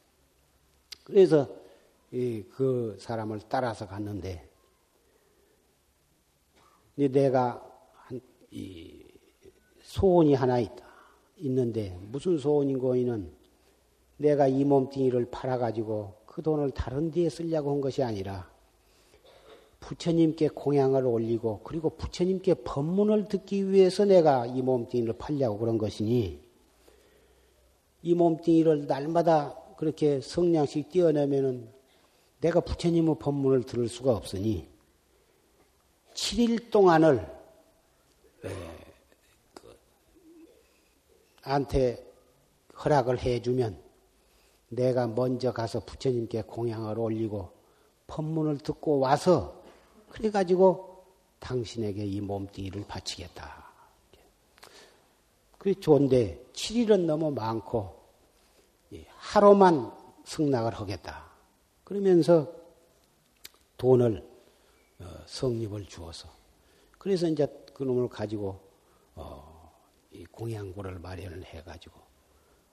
그래서 1.03 1.60
그 2.11 2.97
사람을 2.99 3.41
따라서 3.49 3.87
갔는데, 3.87 4.49
내가 6.95 7.63
한, 7.93 8.21
이 8.51 9.03
소원이 9.81 10.33
하나 10.33 10.59
있다. 10.59 10.91
있는데 11.41 11.97
무슨 12.11 12.37
소원인 12.37 12.79
거이는 12.79 13.31
내가 14.17 14.47
이 14.47 14.63
몸뚱이를 14.63 15.29
팔아 15.31 15.57
가지고 15.57 16.13
그 16.25 16.41
돈을 16.41 16.71
다른 16.71 17.11
데에 17.11 17.29
쓰려고 17.29 17.71
한 17.71 17.81
것이 17.81 18.03
아니라 18.03 18.49
부처님께 19.79 20.49
공양을 20.49 21.05
올리고 21.05 21.61
그리고 21.63 21.89
부처님께 21.89 22.53
법문을 22.63 23.27
듣기 23.27 23.71
위해서 23.71 24.05
내가 24.05 24.45
이 24.45 24.61
몸뚱이를 24.61 25.13
팔려고 25.13 25.57
그런 25.57 25.77
것이니 25.77 26.39
이 28.03 28.15
몸뚱이를 28.15 28.85
날마다 28.85 29.57
그렇게 29.77 30.21
성냥씩 30.21 30.89
띄어내면은 30.89 31.67
내가 32.41 32.59
부처님의 32.59 33.15
법문을 33.19 33.63
들을 33.63 33.87
수가 33.87 34.15
없으니 34.15 34.67
7일 36.13 36.71
동안을 36.71 37.41
나한테 41.43 42.11
허락을 42.83 43.19
해주면 43.19 43.81
내가 44.69 45.07
먼저 45.07 45.51
가서 45.51 45.81
부처님께 45.81 46.43
공양을 46.43 46.97
올리고 46.97 47.51
법문을 48.07 48.59
듣고 48.59 48.99
와서 48.99 49.61
그래가지고 50.09 51.05
당신에게 51.39 52.05
이 52.05 52.21
몸뚱이를 52.21 52.85
바치겠다. 52.87 53.71
그게 55.57 55.79
좋은데 55.79 56.43
7일은 56.53 57.05
너무 57.05 57.31
많고 57.31 57.95
하루만 59.15 59.91
승낙을 60.25 60.73
하겠다. 60.73 61.30
그러면서 61.91 62.49
돈을 63.75 64.25
어, 64.99 65.05
성립을 65.25 65.87
주어서 65.87 66.29
그래서 66.97 67.27
이제 67.27 67.45
그놈을 67.73 68.07
가지고 68.07 68.61
어, 69.13 69.73
이 70.13 70.23
공양고를 70.23 70.99
마련을 70.99 71.43
해가지고 71.43 71.99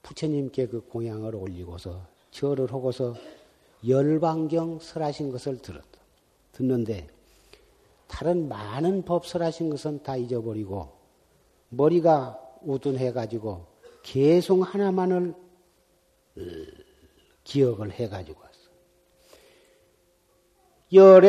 부처님께 0.03 0.69
그 0.69 0.83
공양을 0.83 1.35
올리고서 1.35 2.07
절을 2.31 2.73
하고서 2.73 3.17
열반경 3.89 4.79
설하신 4.79 5.33
것을 5.33 5.59
들었다. 5.59 5.99
듣는데 6.53 7.09
다른 8.07 8.49
많은 8.49 9.05
법 9.05 9.27
설하신 9.27 9.71
것은 9.71 10.05
다 10.05 10.17
잊어버리고 10.17 10.93
머리가 11.71 12.39
우둔해가지고 12.63 13.67
계속 14.05 14.63
하나만을 14.63 15.35
어, 16.37 16.41
기억을 17.43 17.91
해가지고. 17.91 18.48
열애 20.91 21.29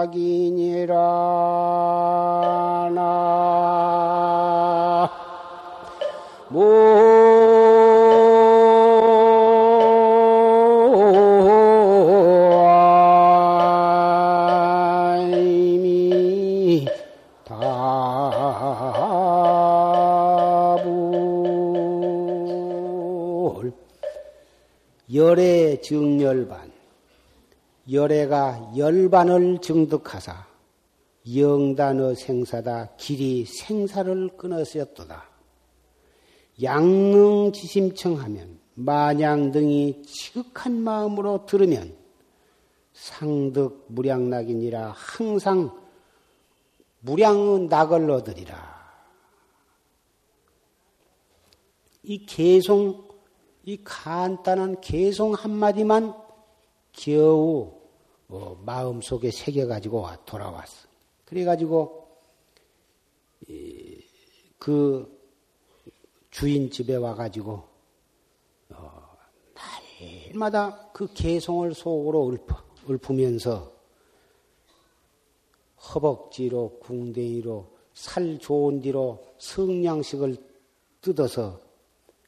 낙이니라. 0.00 0.94
나 2.94 3.50
열의 25.12 25.82
증렬반. 25.82 26.59
열애가 27.90 28.72
열반을 28.76 29.60
증득하사 29.60 30.46
영단의 31.34 32.16
생사다 32.16 32.96
길이 32.96 33.44
생사를 33.44 34.28
끊었었도다. 34.36 35.28
양능 36.62 37.52
지심청하면 37.52 38.58
마냥 38.74 39.50
등이 39.50 40.02
지극한 40.02 40.80
마음으로 40.80 41.46
들으면 41.46 41.94
상득 42.92 43.86
무량낙이니라 43.88 44.92
항상 44.96 45.74
무량의 47.00 47.68
낙을 47.68 48.10
얻으리라. 48.10 48.80
이 52.02 52.24
개송, 52.26 53.08
이 53.64 53.78
간단한 53.84 54.80
개송 54.80 55.34
한마디만 55.34 56.14
겨우 56.92 57.79
어, 58.30 58.60
마음 58.64 59.02
속에 59.02 59.30
새겨가지고 59.30 60.06
돌아왔어. 60.24 60.88
그래가지고, 61.24 62.08
그 64.58 65.20
주인 66.30 66.70
집에 66.70 66.94
와가지고, 66.94 67.62
어, 68.70 69.16
날마다 70.32 70.90
그 70.92 71.12
개송을 71.12 71.74
속으로 71.74 72.32
읊어, 72.32 72.62
읊으면서 72.88 73.72
허벅지로, 75.92 76.78
궁대이로, 76.80 77.80
살 77.94 78.38
좋은 78.38 78.80
뒤로 78.80 79.26
성냥식을 79.38 80.36
뜯어서 81.00 81.60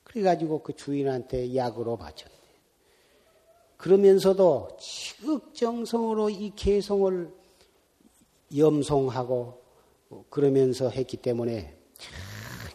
그래가지고 0.04 0.62
그 0.62 0.74
주인한테 0.74 1.54
약으로 1.54 1.96
바쳤네. 1.96 2.41
그러면서도 3.82 4.76
지극정성으로 4.78 6.30
이 6.30 6.52
개성을 6.54 7.34
염송하고 8.56 9.60
그러면서 10.30 10.88
했기 10.88 11.16
때문에 11.16 11.76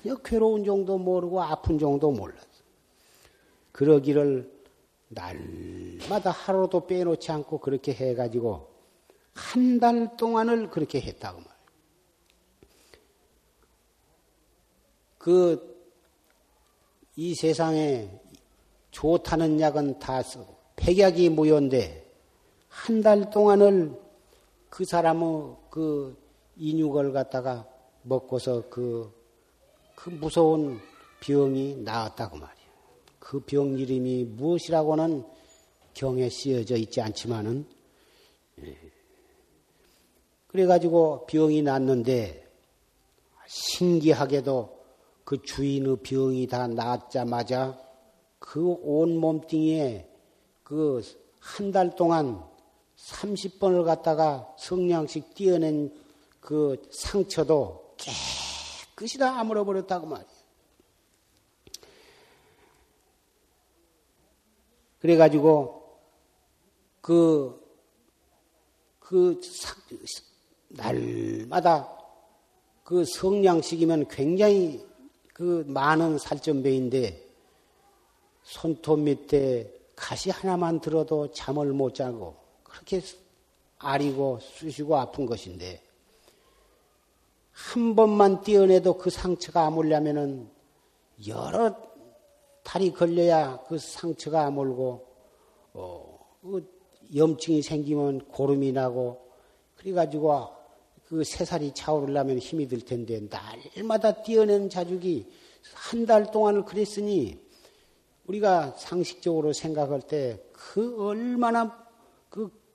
전혀 0.03 0.17
괴로운 0.17 0.65
정도 0.65 0.97
모르고 0.97 1.41
아픈 1.41 1.79
정도 1.79 2.11
몰랐어. 2.11 2.45
그러기를 3.71 4.51
날마다 5.07 6.31
하루도 6.31 6.87
빼놓지 6.87 7.31
않고 7.31 7.59
그렇게 7.59 7.93
해가지고 7.93 8.69
한 9.33 9.79
달 9.79 10.17
동안을 10.17 10.69
그렇게 10.69 10.99
했다고 10.99 11.37
말이야. 11.37 11.57
그, 15.19 15.89
이 17.15 17.33
세상에 17.33 18.09
좋다는 18.91 19.61
약은 19.61 19.99
다 19.99 20.21
쓰고, 20.21 20.56
백약이 20.77 21.29
무효인데, 21.29 22.05
한 22.69 23.01
달 23.01 23.29
동안을 23.29 23.99
그 24.69 24.85
사람의 24.85 25.55
그 25.69 26.15
인육을 26.57 27.11
갖다가 27.11 27.67
먹고서 28.03 28.69
그, 28.69 29.11
그 29.95 30.09
무서운 30.09 30.79
병이 31.19 31.77
나았다고 31.77 32.37
말이야. 32.37 32.67
그병 33.19 33.77
이름이 33.79 34.23
무엇이라고는 34.25 35.25
경에 35.93 36.29
쓰여져 36.29 36.77
있지 36.77 37.01
않지만은, 37.01 37.65
예. 38.63 38.77
그래가지고 40.47 41.25
병이 41.25 41.63
났는데, 41.63 42.47
신기하게도 43.47 44.77
그 45.23 45.41
주인의 45.41 45.97
병이 46.03 46.47
다 46.47 46.67
낫자마자 46.67 47.77
그 48.39 48.77
온 48.83 49.17
몸뚱이에 49.17 50.07
그 50.67 51.01
한 51.55 51.71
달 51.71 51.95
동안 51.95 52.43
30번을 52.97 53.85
갖다가 53.85 54.53
성냥씩 54.57 55.33
띄어낸 55.33 55.95
그 56.39 56.87
상처도 56.91 57.95
깨끗이 57.97 59.17
다 59.17 59.39
아물어버렸다고 59.39 60.07
말이에요. 60.07 60.37
그래가지고 64.99 65.99
그, 67.01 67.63
그 68.99 69.39
날마다 70.69 71.87
그 72.83 73.05
성냥식이면 73.05 74.07
굉장히 74.09 74.85
그 75.33 75.63
많은 75.67 76.17
살점배인데 76.17 77.25
손톱 78.43 78.99
밑에 78.99 79.76
가시 79.97 80.29
하나만 80.29 80.79
들어도 80.79 81.31
잠을 81.31 81.73
못 81.73 81.95
자고 81.95 82.35
그렇게 82.63 83.01
아리고 83.79 84.39
쑤시고 84.39 84.95
아픈 84.95 85.25
것인데 85.25 85.81
한 87.51 87.95
번만 87.95 88.41
띄어내도 88.43 88.97
그 88.97 89.09
상처가 89.09 89.65
아물려면은 89.65 90.49
여러 91.27 91.75
달이 92.63 92.93
걸려야 92.93 93.63
그 93.67 93.79
상처가 93.79 94.45
아물고 94.45 95.07
어, 95.73 96.19
그 96.41 96.71
염증이 97.15 97.63
생기면 97.63 98.27
고름이 98.27 98.71
나고 98.73 99.27
그래가지고 99.77 100.49
그 101.07 101.23
새살이 101.23 101.73
차오르려면 101.73 102.37
힘이 102.37 102.67
들 102.67 102.81
텐데 102.81 103.19
날마다 103.75 104.21
띄어낸 104.21 104.69
자죽이 104.69 105.25
한 105.73 106.05
달 106.05 106.31
동안을 106.31 106.65
그랬으니 106.65 107.39
우리가 108.27 108.71
상식적으로 108.77 109.53
생각할 109.53 110.01
때 110.01 110.43
그 110.53 111.03
얼마나 111.03 111.87
그 112.29 112.67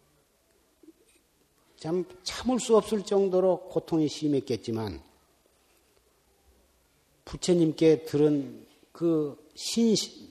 참 1.83 2.05
참을 2.23 2.61
수 2.61 2.77
없을 2.77 3.03
정도로 3.03 3.69
고통이 3.69 4.07
심했겠지만 4.07 5.03
부처님께 7.25 8.05
들은 8.05 8.65
그 8.93 9.37
신시 9.57 10.31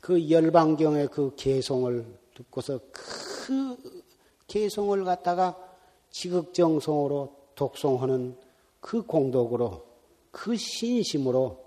그 0.00 0.30
열방경의 0.30 1.08
그 1.08 1.34
개송을 1.36 2.06
듣고서 2.34 2.80
그 2.90 3.76
개송을 4.46 5.04
갖다가 5.04 5.62
지극정성으로 6.10 7.36
독송하는 7.54 8.38
그 8.80 9.02
공덕으로 9.02 9.84
그 10.30 10.56
신심으로 10.56 11.66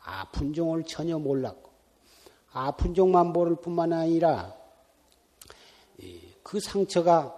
아픈 0.00 0.52
종을 0.52 0.84
전혀 0.84 1.18
몰랐고 1.18 1.67
아픈 2.52 2.94
종만 2.94 3.28
모를 3.28 3.56
뿐만 3.56 3.92
아니라 3.92 4.54
그 6.42 6.60
상처가 6.60 7.34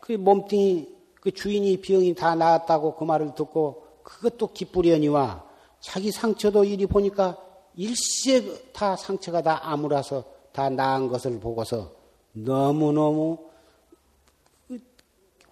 그 0.00 0.12
몸뚱이 0.12 0.94
그 1.20 1.32
주인이 1.32 1.80
병이 1.80 2.14
다 2.14 2.34
나았다고 2.34 2.96
그 2.96 3.04
말을 3.04 3.34
듣고 3.34 3.86
그것도 4.02 4.52
기쁘려니와 4.52 5.44
자기 5.80 6.12
상처도 6.12 6.64
이리 6.64 6.86
보니까 6.86 7.36
일시에 7.74 8.72
다 8.72 8.94
상처가 8.96 9.42
다 9.42 9.58
아물어서 9.62 10.24
다 10.52 10.70
나은 10.70 11.08
것을 11.08 11.40
보고서 11.40 11.92
너무너무 12.32 13.38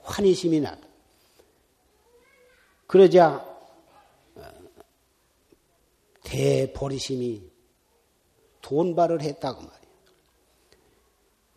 환희심이 0.03 0.61
나. 0.61 0.77
그러자 2.87 3.45
어, 4.37 4.43
대보리심이 6.23 7.54
돈발을 8.65 9.21
했다고 9.21 9.61
말이에요. 9.61 9.95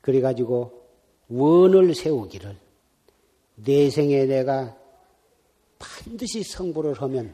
그래가지고 0.02 0.88
원을 1.30 1.96
세우기를 1.96 2.58
내 3.56 3.90
생에 3.90 4.26
내가 4.26 4.78
반드시 5.80 6.44
성불을 6.44 7.02
하면 7.02 7.34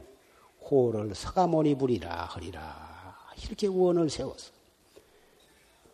호를 0.69 1.15
서가모니 1.15 1.75
부리라 1.75 2.25
하리라 2.25 3.17
이렇게 3.43 3.67
원을 3.67 4.09
세웠어. 4.09 4.51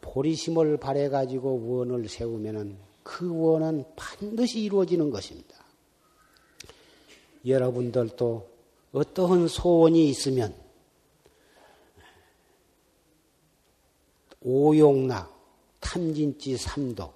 보리심을 0.01 0.77
발해가지고 0.77 1.67
원을 1.67 2.09
세우면은 2.09 2.77
그 3.03 3.33
원은 3.33 3.85
반드시 3.95 4.61
이루어지는 4.61 5.09
것입니다. 5.09 5.55
여러분들도 7.45 8.49
어떠한 8.91 9.47
소원이 9.47 10.09
있으면 10.09 10.53
오용락, 14.41 15.37
탐진지 15.79 16.57
삼독 16.57 17.13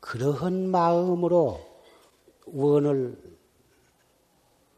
그러한 0.00 0.70
마음으로 0.70 1.60
원을 2.46 3.20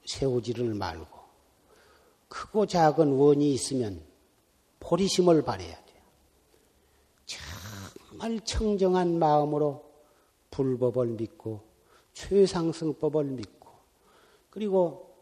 세우지를 0.07 0.75
말고 0.75 1.21
크고 2.29 2.67
작은 2.67 3.13
원이 3.13 3.53
있으면 3.53 4.03
보리심을 4.81 5.43
발해야 5.43 5.85
돼요. 5.85 6.03
정말 7.27 8.41
청정한 8.45 9.19
마음으로 9.19 9.85
불법을 10.51 11.09
믿고 11.09 11.63
최상승법을 12.13 13.25
믿고 13.25 13.69
그리고 14.51 15.15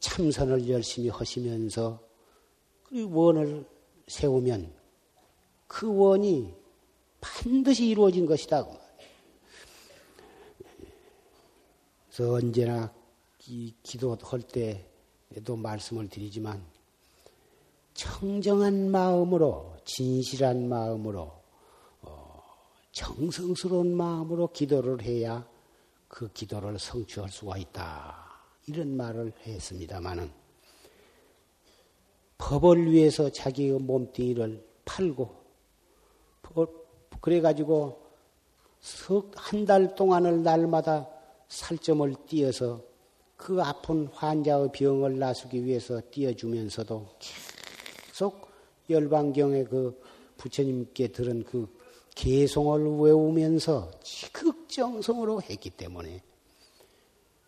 참선을 0.00 0.68
열심히 0.68 1.08
하시면서 1.08 2.00
그리고 2.84 3.24
원을 3.24 3.71
세우면 4.06 4.72
그 5.66 5.94
원이 5.94 6.54
반드시 7.20 7.88
이루어진 7.88 8.26
것이다. 8.26 8.64
그 8.64 8.82
그래서 12.10 12.32
언제나 12.34 12.92
이 13.46 13.74
기도할 13.82 14.42
때에도 14.42 15.56
말씀을 15.56 16.08
드리지만 16.08 16.62
청정한 17.94 18.90
마음으로 18.90 19.76
진실한 19.84 20.68
마음으로 20.68 21.32
어, 22.02 22.42
정성스러운 22.92 23.94
마음으로 23.94 24.48
기도를 24.52 25.02
해야 25.02 25.46
그 26.08 26.30
기도를 26.32 26.78
성취할 26.78 27.30
수가 27.30 27.56
있다. 27.56 28.30
이런 28.66 28.96
말을 28.96 29.32
했습니다마는 29.46 30.41
법을 32.48 32.90
위해서 32.90 33.30
자기의 33.30 33.78
몸뚱이를 33.78 34.64
팔고 34.84 35.30
그래가지고 37.20 38.02
한 39.36 39.64
달 39.64 39.94
동안을 39.94 40.42
날마다 40.42 41.08
살점을 41.46 42.14
띄어서 42.26 42.82
그 43.36 43.62
아픈 43.62 44.08
환자의 44.08 44.70
병을 44.72 45.20
나수기 45.20 45.64
위해서 45.64 46.00
띄어주면서도 46.10 47.06
계속 47.20 48.48
열반경의 48.90 49.66
그 49.66 50.00
부처님께 50.36 51.08
들은 51.08 51.44
그 51.44 51.68
개송을 52.16 52.98
외우면서 52.98 53.88
지극정성으로 54.02 55.42
했기 55.42 55.70
때문에 55.70 56.20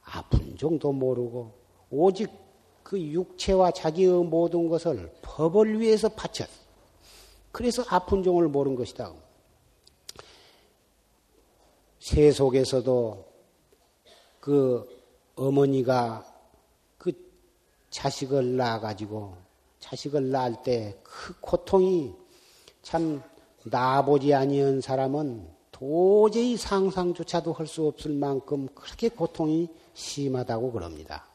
아픈 0.05 0.57
정도 0.57 0.93
모르고 0.93 1.53
오직 1.91 2.44
그 2.85 3.01
육체와 3.01 3.73
자기의 3.73 4.25
모든 4.25 4.69
것을 4.69 5.13
법을 5.23 5.81
위해서 5.81 6.09
바쳤. 6.09 6.49
그래서 7.51 7.83
아픈 7.89 8.23
종을 8.23 8.47
모른 8.47 8.77
것이다. 8.77 9.13
세속에서도 11.99 13.25
그 14.39 15.03
어머니가 15.35 16.25
그 16.99 17.13
자식을 17.91 18.57
낳아가지고 18.57 19.37
자식을 19.81 20.31
낳을 20.31 20.63
때 20.63 21.01
그 21.25 21.35
고통이 21.41 22.15
참 22.83 23.23
나보지 23.65 24.35
아니한 24.35 24.83
사람은 24.83 25.49
도저히 25.73 26.59
상상조차도 26.59 27.55
할 27.55 27.67
수 27.67 27.87
없을 27.87 28.13
만큼 28.13 28.69
그렇게 28.75 29.09
고통이 29.09 29.71
심하다고 29.95 30.73
그럽니다. 30.73 31.27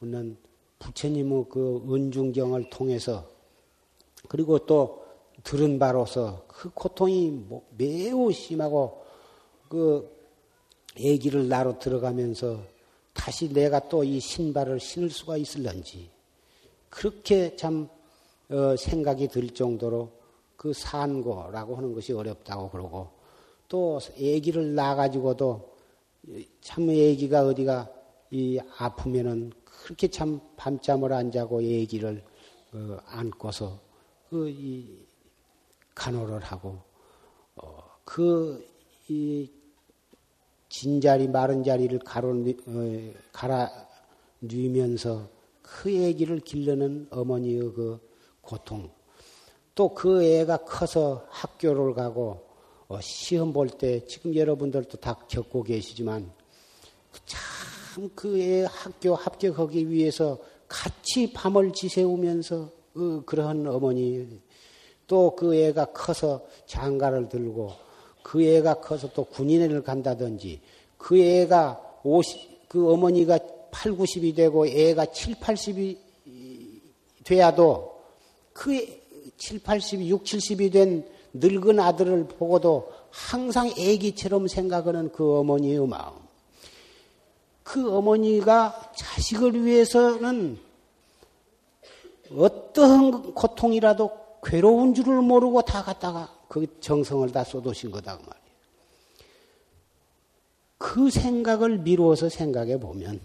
우리는 0.00 0.38
부처님의 0.78 1.46
그 1.50 1.84
은중경을 1.88 2.70
통해서 2.70 3.28
그리고 4.28 4.58
또 4.60 5.04
들은 5.42 5.78
바로서 5.78 6.44
그 6.48 6.70
고통이 6.70 7.30
뭐 7.30 7.66
매우 7.76 8.32
심하고 8.32 9.02
그 9.68 10.10
애기를 10.96 11.48
나로 11.48 11.78
들어가면서 11.78 12.60
다시 13.12 13.52
내가 13.52 13.88
또 13.88 14.04
이 14.04 14.20
신발을 14.20 14.80
신을 14.80 15.10
수가 15.10 15.36
있을런지 15.36 16.10
그렇게 16.90 17.56
참 17.56 17.88
어, 18.48 18.76
생각이 18.76 19.28
들 19.28 19.50
정도로 19.50 20.12
그 20.56 20.72
산고라고 20.72 21.76
하는 21.76 21.94
것이 21.94 22.12
어렵다고 22.12 22.70
그러고 22.70 23.10
또 23.68 23.98
애기를 24.16 24.74
낳아가지고도 24.74 25.76
참 26.60 26.90
애기가 26.90 27.46
어디가 27.46 27.90
이 28.30 28.58
아프면은 28.78 29.52
그렇게 29.86 30.08
참 30.08 30.40
밤잠을 30.56 31.12
안 31.12 31.30
자고 31.30 31.62
애기를 31.62 32.20
어, 32.72 32.98
안고서 33.06 33.78
그 34.28 34.48
이 34.48 35.06
간호를 35.94 36.40
하고 36.40 36.76
어, 37.54 37.84
그이 38.04 39.48
진자리 40.68 41.28
마른 41.28 41.62
자리를 41.62 41.96
가로 42.00 42.30
어, 42.30 43.12
갈아 43.32 43.70
뉘면서 44.40 45.28
그 45.62 45.88
애기를 45.88 46.40
길르는 46.40 47.06
어머니의 47.12 47.60
그 47.72 48.00
고통. 48.40 48.90
또 49.76 49.94
그 49.94 50.24
애가 50.24 50.64
커서 50.64 51.28
학교를 51.30 51.94
가고 51.94 52.44
어, 52.88 53.00
시험 53.00 53.52
볼 53.52 53.68
때 53.68 54.04
지금 54.04 54.34
여러분들도 54.34 54.98
다 54.98 55.14
겪고 55.28 55.62
계시지만 55.62 56.32
참 57.24 57.45
그애 58.14 58.66
학교 58.68 59.14
합격하기 59.14 59.90
위해서 59.90 60.38
같이 60.68 61.32
밤을 61.32 61.72
지새우면서 61.72 62.70
어, 62.96 63.22
그러한 63.26 63.66
어머니 63.66 64.40
또 65.06 65.34
그 65.36 65.54
애가 65.54 65.86
커서 65.86 66.42
장가를 66.66 67.28
들고 67.28 67.72
그 68.22 68.42
애가 68.42 68.80
커서 68.80 69.08
또 69.12 69.24
군인을 69.24 69.82
간다든지 69.82 70.60
그 70.98 71.18
애가 71.18 72.00
50, 72.02 72.68
그 72.68 72.92
어머니가 72.92 73.38
8, 73.70 73.92
90이 73.92 74.34
되고 74.34 74.66
애가 74.66 75.06
7, 75.06 75.34
80이 75.36 75.96
돼야도 77.24 78.00
그 78.52 78.84
7, 79.36 79.60
80, 79.60 80.00
6, 80.08 80.24
70이 80.24 80.72
된 80.72 81.08
늙은 81.34 81.78
아들을 81.78 82.28
보고도 82.28 82.90
항상 83.10 83.68
애기처럼 83.78 84.48
생각하는 84.48 85.12
그 85.12 85.38
어머니의 85.38 85.86
마음. 85.86 86.25
그 87.66 87.92
어머니가 87.92 88.92
자식을 88.94 89.64
위해서는 89.64 90.56
어떠한 92.32 93.34
고통이라도 93.34 94.38
괴로운 94.44 94.94
줄을 94.94 95.20
모르고 95.20 95.62
다 95.62 95.82
갖다가 95.82 96.32
그 96.46 96.78
정성을 96.78 97.28
다 97.32 97.42
쏟으신 97.42 97.90
거다 97.90 98.18
그 98.18 98.22
말이에요. 98.22 98.46
그 100.78 101.10
생각을 101.10 101.78
미루어서 101.78 102.28
생각해 102.28 102.78
보면 102.78 103.20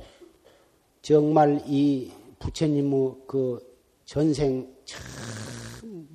정말 1.03 1.61
이 1.67 2.11
부처님의 2.39 3.15
그 3.27 3.59
전생 4.05 4.75
참 4.85 5.01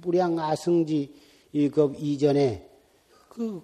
무량 0.01 0.37
아승지 0.37 1.15
그 1.73 1.95
이전에 1.97 2.69
그 3.29 3.63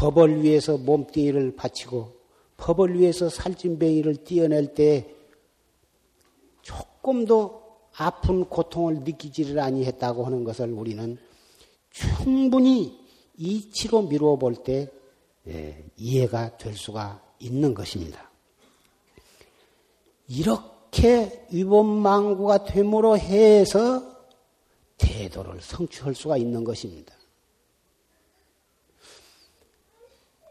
법을 0.00 0.42
위해서 0.42 0.78
몸뚱이를 0.78 1.56
바치고 1.56 2.16
법을 2.56 2.98
위해서 2.98 3.28
살찐뱅이를 3.28 4.24
띄어낼 4.24 4.72
때 4.72 5.14
조금도 6.62 7.60
아픈 7.96 8.46
고통을 8.46 9.00
느끼지를 9.00 9.58
아니했다고 9.58 10.24
하는 10.24 10.42
것을 10.42 10.72
우리는 10.72 11.18
충분히 11.90 12.98
이치로 13.36 14.02
미루어 14.02 14.36
볼때 14.36 14.90
예, 15.48 15.84
이해가 15.98 16.56
될 16.56 16.74
수가 16.74 17.22
있는 17.38 17.74
것입니다. 17.74 18.30
이렇게 20.28 21.46
위법망구가 21.50 22.64
됨으로 22.64 23.18
해서 23.18 24.02
태도를 24.96 25.60
성취할 25.60 26.14
수가 26.14 26.38
있는 26.38 26.64
것입니다. 26.64 27.19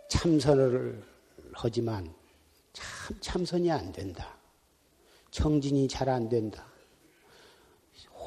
참선을 0.09 1.01
하지만 1.53 2.13
참 2.73 3.17
참선이 3.21 3.71
안 3.71 3.91
된다. 3.91 4.37
청진이 5.31 5.87
잘 5.87 6.09
안 6.09 6.27
된다. 6.27 6.65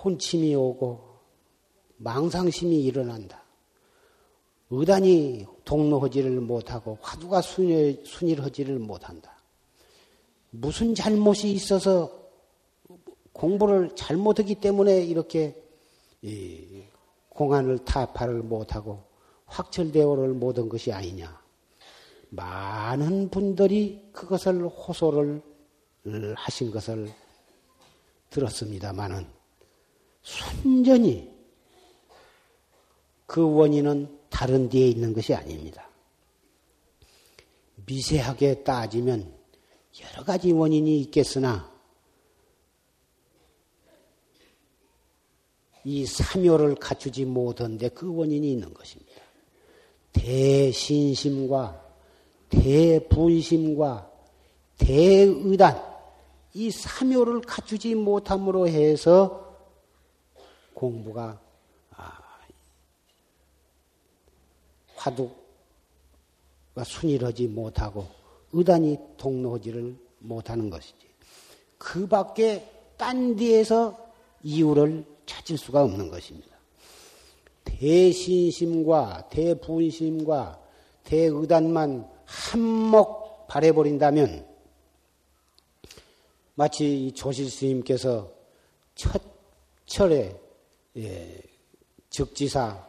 혼침이 0.05 0.55
오고 0.55 1.12
망상심이 1.99 2.83
일어난다. 2.85 3.43
의단이 4.70 5.47
동로하지를 5.64 6.41
못하고 6.41 6.99
화두가 7.03 7.43
순일, 7.43 8.03
순일하지를 8.07 8.78
못한다. 8.78 9.37
무슨 10.51 10.95
잘못이 10.95 11.53
있어서 11.53 12.11
공부를 13.33 13.95
잘못하기 13.97 14.57
때문에 14.57 15.05
이렇게 15.05 15.61
공안을 17.28 17.85
타파를 17.85 18.43
못하고 18.43 19.05
확철대오를 19.47 20.28
못한 20.28 20.68
것이 20.68 20.93
아니냐. 20.93 21.41
많은 22.35 23.28
분들이 23.28 24.09
그것을 24.12 24.66
호소를 24.66 25.43
하신 26.35 26.70
것을 26.70 27.12
들었습니다마는 28.30 29.26
순전히 30.22 31.30
그 33.26 33.43
원인은 33.43 34.18
다른 34.30 34.70
데에 34.70 34.89
있는 34.89 35.12
것이 35.12 35.35
아닙니다. 35.35 35.87
미세하게 37.85 38.64
따지면 38.64 39.30
여러 40.01 40.24
가지 40.24 40.53
원인이 40.53 41.03
있겠으나 41.03 41.70
이 45.85 46.07
사묘를 46.07 46.76
갖추지 46.76 47.26
못한데 47.26 47.91
그 47.91 48.14
원인이 48.14 48.53
있는 48.53 48.72
것입니다. 48.72 49.20
대신심과 50.12 51.82
대분심과 52.53 54.11
대의단 54.78 55.82
이 56.55 56.70
삼요를 56.70 57.40
갖추지 57.40 57.94
못함으로 57.94 58.68
해서 58.68 59.57
공부가 60.74 61.40
아, 61.96 62.18
화두가 64.96 65.32
순일하지 66.84 67.48
못하고 67.48 68.07
의단이 68.53 68.98
동로하지를 69.16 69.96
못하는 70.18 70.68
것이지. 70.68 70.94
그 71.78 72.07
밖에 72.07 72.68
딴 72.96 73.34
데에서 73.34 73.98
이유를 74.42 75.05
찾을 75.24 75.57
수가 75.57 75.82
없는 75.84 76.11
것입니다. 76.11 76.53
대신심과 77.64 79.28
대분심과 79.30 80.61
대의단만 81.05 82.09
한몫 82.33 83.47
발해버린다면 83.47 84.47
마치 86.55 87.12
조실 87.12 87.51
스님께서 87.51 88.33
첫 88.95 89.22
철에 89.85 90.35
예, 90.97 91.43
즉지사 92.09 92.87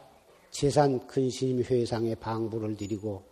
재산 0.50 1.06
근심 1.06 1.62
회상에 1.62 2.14
방부를 2.14 2.76
드리고 2.76 3.22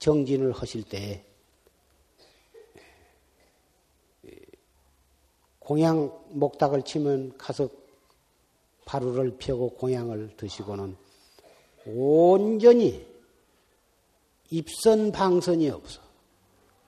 정진을 0.00 0.52
하실 0.52 0.82
때 0.82 1.24
공양 5.60 6.24
목닥을 6.30 6.82
치면 6.82 7.38
가서 7.38 7.68
바루를 8.84 9.36
펴고 9.38 9.70
공양을 9.70 10.36
드시고는 10.36 10.96
온전히 11.86 13.15
입선 14.50 15.12
방선이 15.12 15.68
없어. 15.70 16.00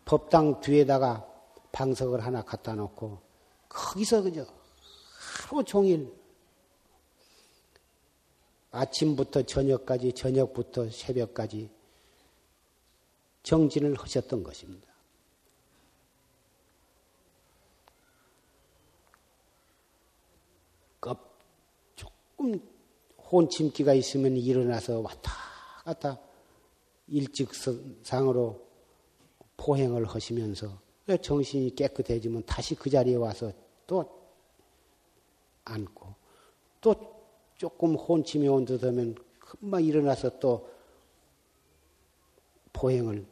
법당 0.05 0.61
뒤에다가 0.61 1.27
방석을 1.73 2.25
하나 2.25 2.43
갖다 2.43 2.75
놓고 2.75 3.21
거기서 3.69 4.23
그저 4.23 4.47
하루 5.49 5.65
종일 5.65 6.13
아침부터 8.71 9.43
저녁까지 9.43 10.13
저녁부터 10.13 10.91
새벽까지 10.91 11.71
정진을 13.43 13.95
하셨던 13.97 14.43
것입니다. 14.43 14.89
조금 22.39 22.61
혼침기가 23.31 23.95
있으면 23.95 24.37
일어나서 24.37 25.01
왔다 25.01 25.33
갔다 25.85 26.19
일직상으로 27.09 28.67
포행을 29.57 30.05
하시면서 30.07 30.81
정신이 31.21 31.75
깨끗해지면 31.75 32.45
다시 32.45 32.75
그 32.75 32.91
자리에 32.91 33.17
와서 33.17 33.53
또 33.87 34.05
앉고 35.65 36.15
또 36.81 36.95
조금 37.57 37.95
혼침이 37.95 38.47
온 38.47 38.65
듯하면 38.65 39.17
금방 39.41 39.83
일어나서 39.83 40.39
또 40.39 40.69
포행을 42.73 43.27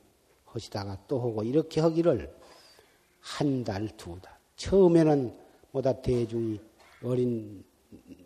하시다가 0.47 1.05
또 1.07 1.20
하고 1.20 1.43
이렇게 1.45 1.81
하기를 1.81 2.35
한 3.20 3.64
달, 3.64 3.89
두 3.97 4.18
달. 4.20 4.37
처음에는 4.57 5.37
뭐다 5.70 6.01
대중이 6.01 6.61
어린 7.05 7.64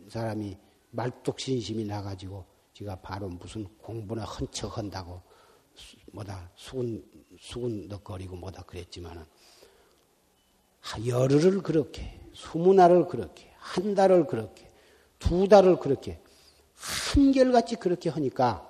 사람이 0.08 0.56
말뚝신심이 0.90 1.84
나가지고 1.84 2.44
지가 2.72 2.96
바로 2.96 3.28
무슨 3.28 3.66
공부나 3.78 4.24
헌척 4.24 4.78
한다고 4.78 5.20
뭐다 6.12 6.50
수군 6.56 7.04
수군덕거리고 7.38 8.36
뭐다 8.36 8.62
그랬지만은 8.62 9.24
열흘을 11.06 11.62
그렇게 11.62 12.20
스무 12.34 12.74
날을 12.74 13.06
그렇게 13.08 13.50
한 13.58 13.94
달을 13.94 14.26
그렇게 14.26 14.70
두 15.18 15.48
달을 15.48 15.78
그렇게 15.78 16.20
한결같이 17.14 17.76
그렇게 17.76 18.10
하니까 18.10 18.66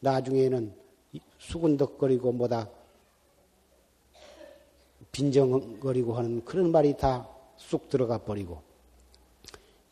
나중에는 0.00 0.74
수군덕거리고 1.38 2.32
뭐다 2.32 2.68
빈정거리고 5.12 6.14
하는 6.14 6.44
그런 6.44 6.72
말이 6.72 6.96
다 6.96 7.32
쑥 7.68 7.88
들어가 7.88 8.18
버리고 8.18 8.60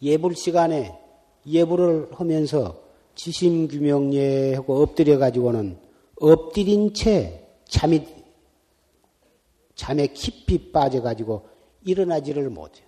예불 0.03 0.35
시간에 0.35 0.99
예불을 1.47 2.09
하면서 2.13 2.81
지심규명예하고 3.15 4.83
엎드려 4.83 5.19
가지고는 5.19 5.79
엎드린 6.21 6.93
채 6.93 7.49
잠이 7.65 8.07
잠에 9.75 10.09
깊이 10.09 10.71
빠져 10.71 11.01
가지고 11.01 11.49
일어나지를 11.83 12.51
못해요. 12.51 12.87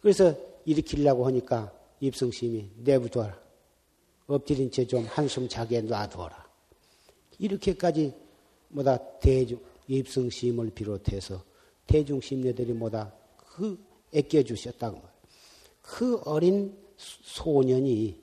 그래서 0.00 0.34
일으키려고 0.64 1.24
하니까 1.26 1.72
입성심이 2.00 2.70
내부둬라. 2.78 3.40
엎드린 4.26 4.70
채 4.70 4.84
좀 4.84 5.04
한숨 5.04 5.48
자게 5.48 5.80
놔둬라. 5.80 6.44
이렇게까지 7.38 8.12
뭐다 8.68 9.18
대중 9.20 9.60
입성심을 9.86 10.70
비롯해서 10.70 11.44
대중심녀들이 11.86 12.72
뭐다 12.72 13.12
그 13.36 13.78
애껴주셨다고 14.12 14.96
말이에요. 14.96 15.12
그 15.80 16.20
어린 16.24 16.76
소년이 16.96 18.20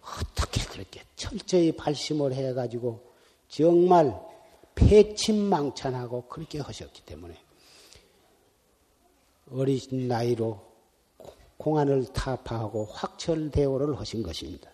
어떻게 0.00 0.64
그렇게 0.64 1.02
철저히 1.16 1.72
발심을 1.72 2.32
해가지고 2.32 3.11
정말 3.52 4.18
패침망찬하고 4.74 6.22
그렇게 6.22 6.58
하셨기 6.58 7.02
때문에 7.02 7.38
어린 9.50 10.08
나이로 10.08 10.58
공안을 11.58 12.06
타파하고 12.14 12.86
확철대오를 12.86 13.98
하신 14.00 14.22
것입니다. 14.22 14.70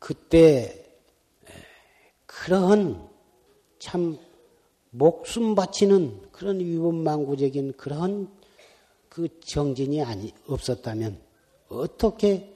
그때 0.00 0.84
그러한 2.26 3.08
참 3.78 4.18
목숨 4.90 5.54
바치는 5.54 6.32
그런 6.32 6.58
위법망구적인 6.58 7.74
그런 7.74 8.36
그 9.08 9.28
정진이 9.40 10.02
아니 10.02 10.34
없었다면 10.48 11.20
어떻게 11.68 12.55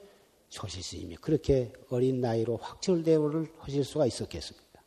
조실 0.51 0.83
스님이 0.83 1.17
그렇게 1.17 1.73
어린 1.91 2.21
나이로 2.21 2.57
확철대오를 2.59 3.53
하실 3.59 3.85
수가 3.85 4.07
있었겠습니까? 4.07 4.81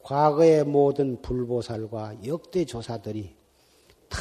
과거의 0.00 0.64
모든 0.64 1.22
불보살과 1.22 2.26
역대 2.26 2.64
조사들이 2.64 3.34
다 4.08 4.18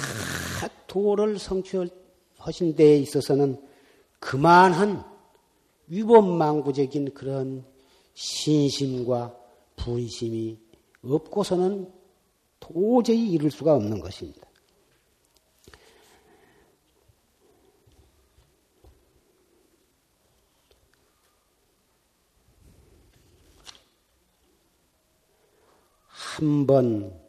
도를 0.85 1.39
성취하신 1.39 2.75
데에 2.75 2.97
있어서는 2.99 3.59
그만한 4.19 5.03
위법망구적인 5.87 7.13
그런 7.13 7.65
신심과 8.13 9.35
분심이 9.75 10.59
없고서는 11.03 11.91
도저히 12.59 13.31
이룰 13.31 13.49
수가 13.49 13.73
없는 13.73 13.99
것입니다. 13.99 14.50
한 26.41 26.65
번 26.65 27.21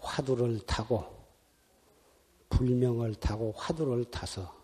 화두를 0.00 0.60
타고 0.66 1.02
불명을 2.50 3.14
타고 3.14 3.52
화두를 3.56 4.04
타서 4.10 4.54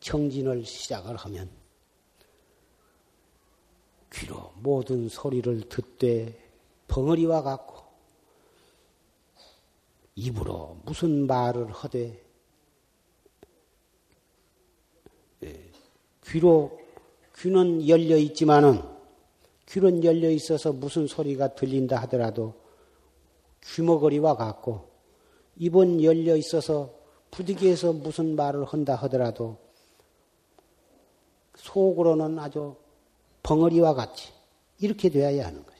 청진을 0.00 0.62
시작을 0.66 1.16
하면 1.16 1.50
귀로 4.12 4.52
모든 4.56 5.08
소리를 5.08 5.70
듣되 5.70 6.38
벙어리와 6.88 7.40
같고 7.40 7.82
입으로 10.14 10.78
무슨 10.84 11.26
말을 11.26 11.72
하되 11.72 12.22
예, 15.44 15.70
귀로 16.26 16.78
귀는 17.38 17.88
열려 17.88 18.18
있지만은 18.18 18.82
귀는 19.66 20.04
열려 20.04 20.28
있어서 20.28 20.74
무슨 20.74 21.06
소리가 21.06 21.54
들린다 21.54 22.02
하더라도 22.02 22.65
귀머거리와 23.74 24.36
같고 24.36 24.90
입은 25.56 26.02
열려 26.02 26.36
있어서 26.36 26.94
부득이해서 27.30 27.92
무슨 27.92 28.36
말을 28.36 28.64
한다 28.64 28.94
하더라도 28.94 29.58
속으로는 31.56 32.38
아주 32.38 32.76
벙어리와 33.42 33.94
같이 33.94 34.32
이렇게 34.78 35.08
되어야 35.08 35.46
하는 35.46 35.64
것입니다. 35.64 35.76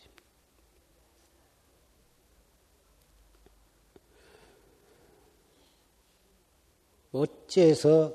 어째서 7.13 8.15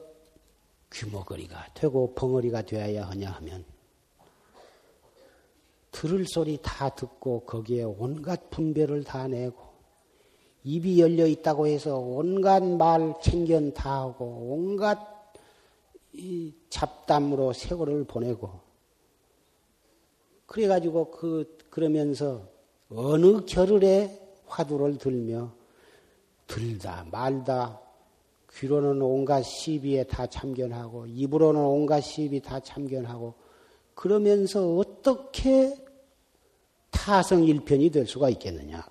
귀머거리가 0.91 1.73
되고 1.73 2.13
벙어리가 2.13 2.63
되어야 2.63 3.07
하냐 3.09 3.31
하면 3.31 3.70
들을 5.91 6.25
소리 6.25 6.57
다 6.61 6.89
듣고 6.89 7.41
거기에 7.41 7.83
온갖 7.83 8.49
분별을 8.49 9.03
다 9.03 9.27
내고 9.27 9.71
입이 10.63 10.99
열려 10.99 11.25
있다고 11.25 11.67
해서 11.67 11.97
온갖 11.97 12.63
말 12.63 13.15
챙견 13.21 13.73
다 13.73 14.01
하고 14.01 14.25
온갖 14.25 14.99
이 16.13 16.53
잡담으로 16.69 17.53
세월을 17.53 18.05
보내고 18.05 18.59
그래가지고 20.45 21.11
그 21.11 21.57
그러면서 21.69 22.47
어느 22.89 23.45
겨를에 23.45 24.19
화두를 24.45 24.97
들며 24.97 25.53
들다 26.47 27.07
말다 27.09 27.79
귀로는 28.53 29.01
온갖 29.01 29.43
시비에 29.43 30.03
다 30.03 30.27
참견하고 30.27 31.05
입으로는 31.07 31.61
온갖 31.61 32.01
시비 32.01 32.41
다 32.41 32.59
참견하고 32.59 33.33
그러면서 33.93 34.75
어떻게 34.75 35.80
타성 36.91 37.43
일편이 37.45 37.89
될 37.89 38.05
수가 38.05 38.29
있겠느냐. 38.29 38.87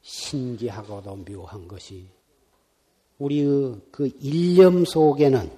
신기하고도 0.00 1.16
묘한 1.24 1.68
것이 1.68 2.08
우리의 3.18 3.80
그 3.90 4.08
일념 4.20 4.84
속에는 4.84 5.50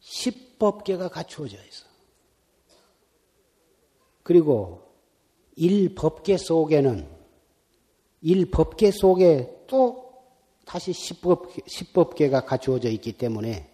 십법계가 0.00 1.08
갖추어져 1.08 1.56
있어. 1.64 1.86
그리고 4.22 4.82
일법계 5.56 6.36
속에는 6.36 7.08
일법계 8.22 8.90
속에 8.90 9.64
또 9.66 10.10
다시 10.64 10.92
십법, 10.92 11.52
십법계가 11.66 12.44
갖추어져 12.44 12.90
있기 12.90 13.12
때문에 13.12 13.69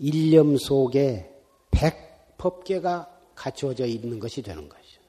일념 0.00 0.56
속에 0.56 1.30
백 1.70 2.36
법계가 2.38 3.18
갖추어져 3.34 3.86
있는 3.86 4.18
것이 4.18 4.42
되는 4.42 4.68
것이죠. 4.68 5.00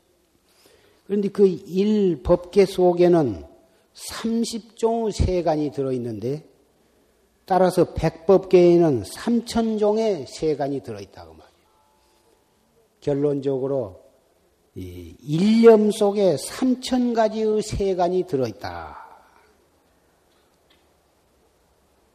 그런데 1.08 1.30
그 1.30 1.48
일 1.48 2.22
법계 2.22 2.66
속에는 2.66 3.46
30종 3.94 5.12
세간이 5.12 5.72
들어있는데 5.72 6.46
따라서 7.46 7.94
백법계에는 7.94 9.04
3천종의 9.04 10.28
세간이 10.28 10.82
들어있다고 10.84 11.34
말이에요. 11.34 11.52
결론적으로 13.02 14.02
일념 14.76 15.92
속에 15.92 16.36
3천 16.36 17.14
가지의 17.14 17.62
세간이 17.62 18.24
들어있다. 18.24 18.98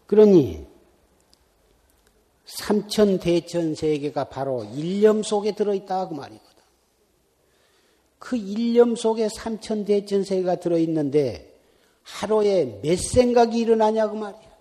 그러니 0.07 0.67
삼천 2.47 3.19
대천 3.19 3.75
세계가 3.75 4.25
바로 4.29 4.65
일념 4.65 5.23
속에 5.23 5.53
들어있다 5.53 6.09
그 6.09 6.15
말이거든. 6.15 6.57
그 8.19 8.37
일념 8.37 8.97
속에 8.97 9.29
삼천 9.29 9.85
대천 9.85 10.25
세계가 10.25 10.57
들어있는데 10.57 11.55
하루에 12.03 12.81
몇 12.83 12.99
생각이 12.99 13.59
일어나냐 13.59 14.09
그 14.09 14.17
말이야. 14.17 14.57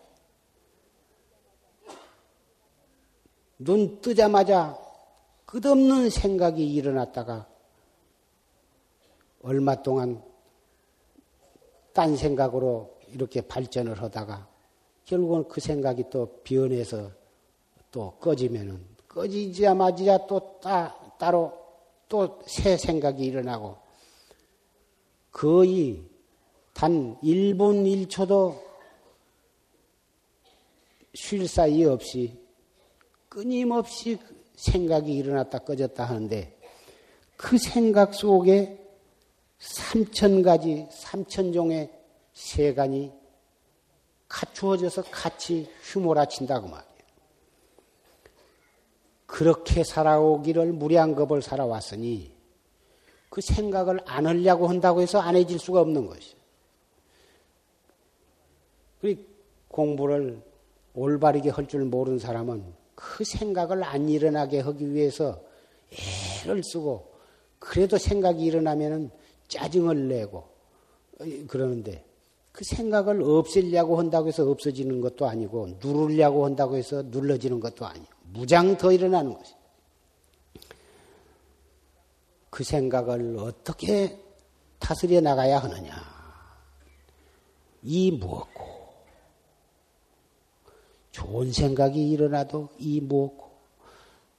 눈 3.59 4.01
뜨자마자 4.01 4.77
끝없는 5.45 6.09
생각이 6.09 6.73
일어났다가 6.73 7.47
얼마 9.41 9.81
동안 9.81 10.21
딴 11.93 12.17
생각으로 12.17 12.97
이렇게 13.09 13.41
발전을 13.41 14.01
하다가 14.01 14.49
결국은 15.05 15.47
그 15.47 15.61
생각이 15.61 16.05
또 16.09 16.41
변해서 16.43 17.11
또 17.95 18.11
꺼지면은 18.19 18.85
꺼지자마자 19.07 20.27
또 20.27 20.59
따, 20.61 20.93
따로 21.17 21.53
또 22.09 22.41
새 22.45 22.75
생각이 22.75 23.23
일어나고 23.23 23.77
거의 25.31 26.03
단 26.73 27.17
1분 27.23 28.07
1초도 28.09 28.61
쉴 31.13 31.47
사이 31.47 31.85
없이 31.85 32.37
끊임없이 33.29 34.19
생각이 34.55 35.13
일어났다 35.13 35.59
꺼졌다 35.59 36.03
하는데 36.03 36.59
그 37.37 37.57
생각 37.57 38.13
속에 38.13 38.77
삼천 39.57 40.41
가지, 40.41 40.85
삼천 40.91 41.53
종의 41.53 41.91
세간이 42.33 43.13
갖추어져서 44.27 45.03
같이 45.03 45.71
휘몰아친다고 45.81 46.67
말이에요. 46.67 46.94
그렇게 49.35 49.83
살아오기를 49.83 50.71
무량겁을 50.71 51.41
살아왔으니 51.41 52.31
그 53.29 53.41
생각을 53.41 53.99
안 54.05 54.27
하려고 54.27 54.67
한다고 54.67 55.01
해서 55.01 55.19
안 55.19 55.35
해질 55.35 55.59
수가 55.59 55.81
없는 55.81 56.07
것이에요. 56.07 56.35
공부를 59.67 60.41
올바르게 60.93 61.49
할 61.49 61.67
줄 61.67 61.83
모르는 61.83 62.17
사람은 62.17 62.63
그 62.95 63.25
생각을 63.25 63.83
안 63.83 64.07
일어나게 64.07 64.61
하기 64.61 64.93
위해서 64.93 65.41
애를 66.45 66.63
쓰고 66.63 67.11
그래도 67.59 67.97
생각이 67.97 68.41
일어나면은 68.41 69.11
짜증을 69.49 70.07
내고 70.07 70.47
그러는데 71.49 72.05
그 72.53 72.63
생각을 72.63 73.21
없애려고 73.21 73.99
한다고 73.99 74.29
해서 74.29 74.49
없어지는 74.49 75.01
것도 75.01 75.27
아니고 75.27 75.77
누르려고 75.83 76.45
한다고 76.45 76.77
해서 76.77 77.01
눌러지는 77.01 77.59
것도 77.59 77.85
아니고 77.85 78.14
무장 78.35 78.77
더 78.77 78.91
일어나는 78.91 79.33
것이. 79.33 79.55
그 82.49 82.63
생각을 82.63 83.37
어떻게 83.39 84.19
다스려 84.79 85.21
나가야 85.21 85.59
하느냐. 85.59 85.93
이 87.83 88.11
무엇고. 88.11 88.65
좋은 91.11 91.51
생각이 91.51 92.11
일어나도 92.11 92.69
이 92.77 93.01
무엇고. 93.01 93.51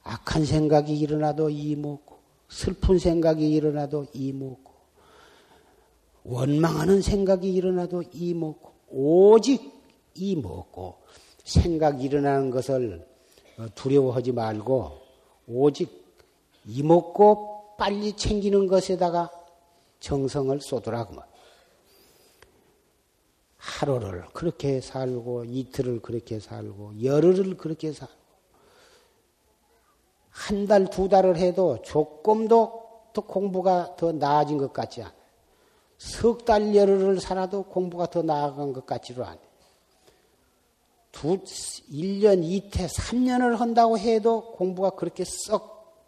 악한 0.03 0.45
생각이 0.45 0.97
일어나도 0.99 1.51
이 1.51 1.75
무엇고. 1.75 2.19
슬픈 2.49 2.99
생각이 2.99 3.51
일어나도 3.51 4.07
이 4.13 4.33
무엇고. 4.33 4.67
원망하는 6.27 7.03
생각이 7.03 7.53
일어나도 7.53 8.03
이 8.13 8.35
먹고 8.35 8.73
오직 8.89 9.73
이 10.15 10.35
먹고 10.35 10.97
생각이 11.45 12.03
일어나는 12.05 12.51
것을 12.51 13.07
두려워하지 13.75 14.33
말고 14.33 14.99
오직 15.47 16.05
이 16.65 16.83
먹고 16.83 17.77
빨리 17.79 18.15
챙기는 18.15 18.67
것에다가 18.67 19.31
정성을 20.01 20.61
쏟으라고 20.61 21.15
말. 21.15 21.27
하루를 23.57 24.27
그렇게 24.33 24.81
살고 24.81 25.45
이틀을 25.45 26.01
그렇게 26.01 26.39
살고 26.39 27.03
열흘을 27.03 27.57
그렇게 27.57 27.93
살고 27.93 28.15
한 30.31 30.67
달, 30.67 30.89
두 30.91 31.09
달을 31.09 31.37
해도 31.37 31.81
조금도 31.83 32.87
더 33.13 33.21
공부가 33.23 33.97
더 33.97 34.13
나아진 34.13 34.59
것 34.59 34.73
같지 34.73 35.03
않아. 35.03 35.15
석 35.99 36.45
달 36.45 36.75
열흘을 36.77 37.21
살아도 37.21 37.63
공부가 37.63 38.07
더 38.07 38.23
나아간 38.23 38.73
것 38.73 38.85
같지도 38.85 39.25
않아요. 39.25 39.46
두, 41.17 41.39
1년, 41.39 42.43
2태, 42.45 42.87
3년을 42.95 43.57
한다고 43.57 43.97
해도 43.99 44.53
공부가 44.53 44.91
그렇게 44.91 45.25
썩, 45.25 46.07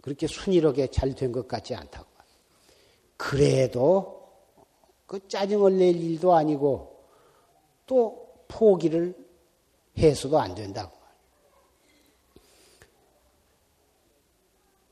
그렇게 0.00 0.26
순이하게 0.26 0.86
잘 0.90 1.14
된 1.14 1.30
것 1.30 1.46
같지 1.46 1.74
않다고. 1.74 2.06
그래도 3.18 4.32
그 5.06 5.28
짜증을 5.28 5.76
낼 5.76 5.94
일도 5.96 6.32
아니고 6.34 7.04
또 7.84 8.26
포기를 8.48 9.14
해서도 9.98 10.38
안 10.40 10.54
된다고. 10.54 10.96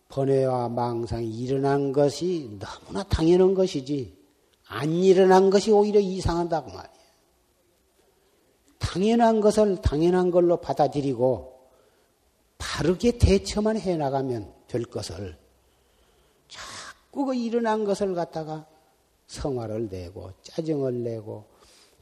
번뇌와 0.09 0.69
망상이 0.69 1.31
일어난 1.31 1.93
것이 1.93 2.59
너무나 2.61 3.03
당연한 3.05 3.55
것이지 3.55 4.15
안 4.67 4.91
일어난 4.91 5.49
것이 5.49 5.71
오히려 5.71 5.99
이상하다고 5.99 6.73
말이에요. 6.73 6.92
당연한 8.93 9.41
것을 9.41 9.81
당연한 9.81 10.31
걸로 10.31 10.59
받아들이고 10.59 11.59
바르게 12.59 13.17
대처만 13.17 13.79
해 13.79 13.97
나가면 13.97 14.53
될 14.69 14.85
것을 14.85 15.39
자꾸 16.47 17.25
그 17.25 17.35
일어난 17.35 17.85
것을 17.85 18.15
갖다가 18.15 18.67
성화를 19.29 19.89
내고 19.89 20.33
짜증을 20.43 21.05
내고 21.05 21.47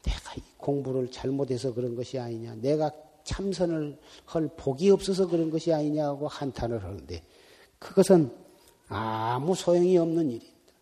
내가 0.03 0.35
공부를 0.57 1.13
잘못해서 1.13 1.73
그런 1.73 1.95
것이 1.95 2.19
아니냐 2.19 2.57
내가 2.57 2.91
참선을 3.23 3.97
할 4.25 4.49
복이 4.57 4.91
없어서 4.91 5.29
그런 5.29 5.49
것이 5.49 5.73
아니냐고 5.73 6.27
한탄을 6.27 6.83
하는데 6.83 7.23
그것은 7.79 8.37
아무 8.89 9.55
소용이 9.55 9.97
없는 9.97 10.29
일입니다. 10.31 10.73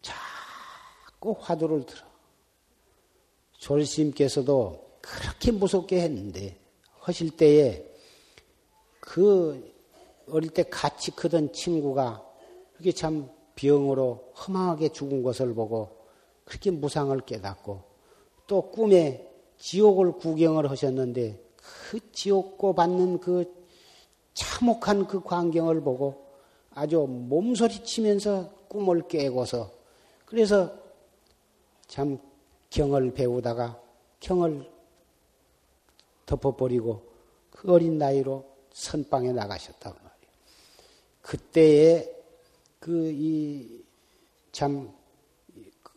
자꾸 0.00 1.36
화두를 1.38 1.84
들어. 1.84 2.09
졸심께서도 3.60 4.90
그렇게 5.00 5.52
무섭게 5.52 6.00
했는데 6.00 6.58
하실 6.98 7.30
때에 7.30 7.86
그 9.00 9.72
어릴 10.28 10.50
때 10.50 10.64
같이 10.64 11.10
크던 11.12 11.52
친구가 11.52 12.24
그게 12.74 12.92
참 12.92 13.28
병으로 13.54 14.32
허망하게 14.36 14.90
죽은 14.90 15.22
것을 15.22 15.54
보고 15.54 16.00
그렇게 16.44 16.70
무상을 16.70 17.18
깨닫고 17.20 17.82
또 18.46 18.70
꿈에 18.70 19.28
지옥을 19.58 20.12
구경을 20.12 20.70
하셨는데 20.70 21.38
그 21.56 22.12
지옥고 22.12 22.74
받는 22.74 23.20
그 23.20 23.44
참혹한 24.32 25.06
그 25.06 25.22
광경을 25.22 25.82
보고 25.82 26.26
아주 26.72 27.00
몸소리치면서 27.00 28.50
꿈을 28.68 29.06
깨고서 29.08 29.70
그래서 30.24 30.72
참 31.86 32.18
경을 32.70 33.12
배우다가 33.12 33.80
경을 34.20 34.70
덮어버리고 36.26 37.02
그 37.50 37.72
어린 37.72 37.98
나이로 37.98 38.44
선방에 38.72 39.32
나가셨다고 39.32 39.96
말이에요. 39.96 40.32
그때에 41.22 42.16
그 42.78 43.10
이 43.12 43.80
참 44.52 44.92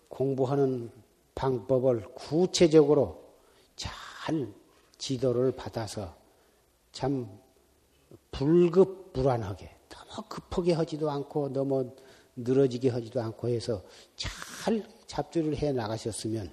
공부하는 0.09 0.91
방법을 1.35 2.05
구체적으로 2.13 3.23
잘 3.75 4.47
지도를 4.97 5.55
받아서 5.55 6.15
참 6.91 7.27
불급불안하게 8.31 9.75
너무 9.89 10.27
급하게 10.29 10.73
하지도 10.73 11.09
않고 11.09 11.49
너무 11.49 11.93
늘어지게 12.35 12.89
하지도 12.89 13.21
않고 13.21 13.47
해서 13.47 13.81
잘 14.15 14.87
잡주를 15.07 15.57
해 15.57 15.71
나가셨으면 15.71 16.51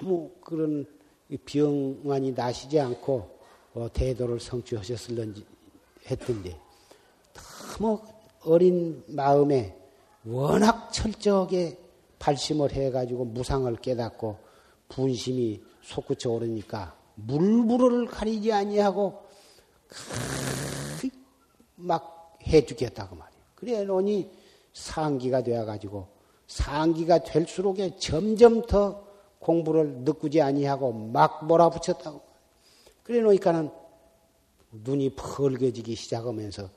아무 0.00 0.30
그런 0.40 0.86
병환이 1.44 2.32
나시지 2.32 2.78
않고 2.78 3.38
어, 3.74 3.88
대도를 3.92 4.40
성취하셨을런지 4.40 5.44
했던데 6.10 6.58
너무 7.78 8.00
어린 8.44 9.02
마음에 9.08 9.76
워낙 10.24 10.92
철저하게 10.92 11.78
발심을 12.18 12.72
해가지고 12.72 13.26
무상을 13.26 13.74
깨닫고 13.76 14.38
분심이 14.88 15.62
솟구쳐 15.82 16.30
오르니까 16.30 16.96
물불을 17.14 18.06
가리지 18.06 18.52
아니하고 18.52 19.22
막 21.76 22.38
해주겠다고 22.46 23.16
말이에요. 23.16 23.42
그래 23.54 23.84
놓니 23.84 24.30
상기가 24.72 25.42
되어가지고 25.42 26.08
상기가 26.46 27.18
될수록 27.18 27.78
점점 27.98 28.62
더 28.62 29.07
공부를 29.38 29.98
느꾸지 30.00 30.40
아니하고 30.40 30.92
막 30.92 31.46
몰아붙였다고. 31.46 32.20
그래 33.02 33.20
놓으니까는 33.20 33.70
눈이 34.70 35.14
펄개지기 35.14 35.94
시작하면서 35.94 36.68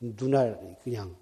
눈알 0.00 0.78
그냥 0.82 1.16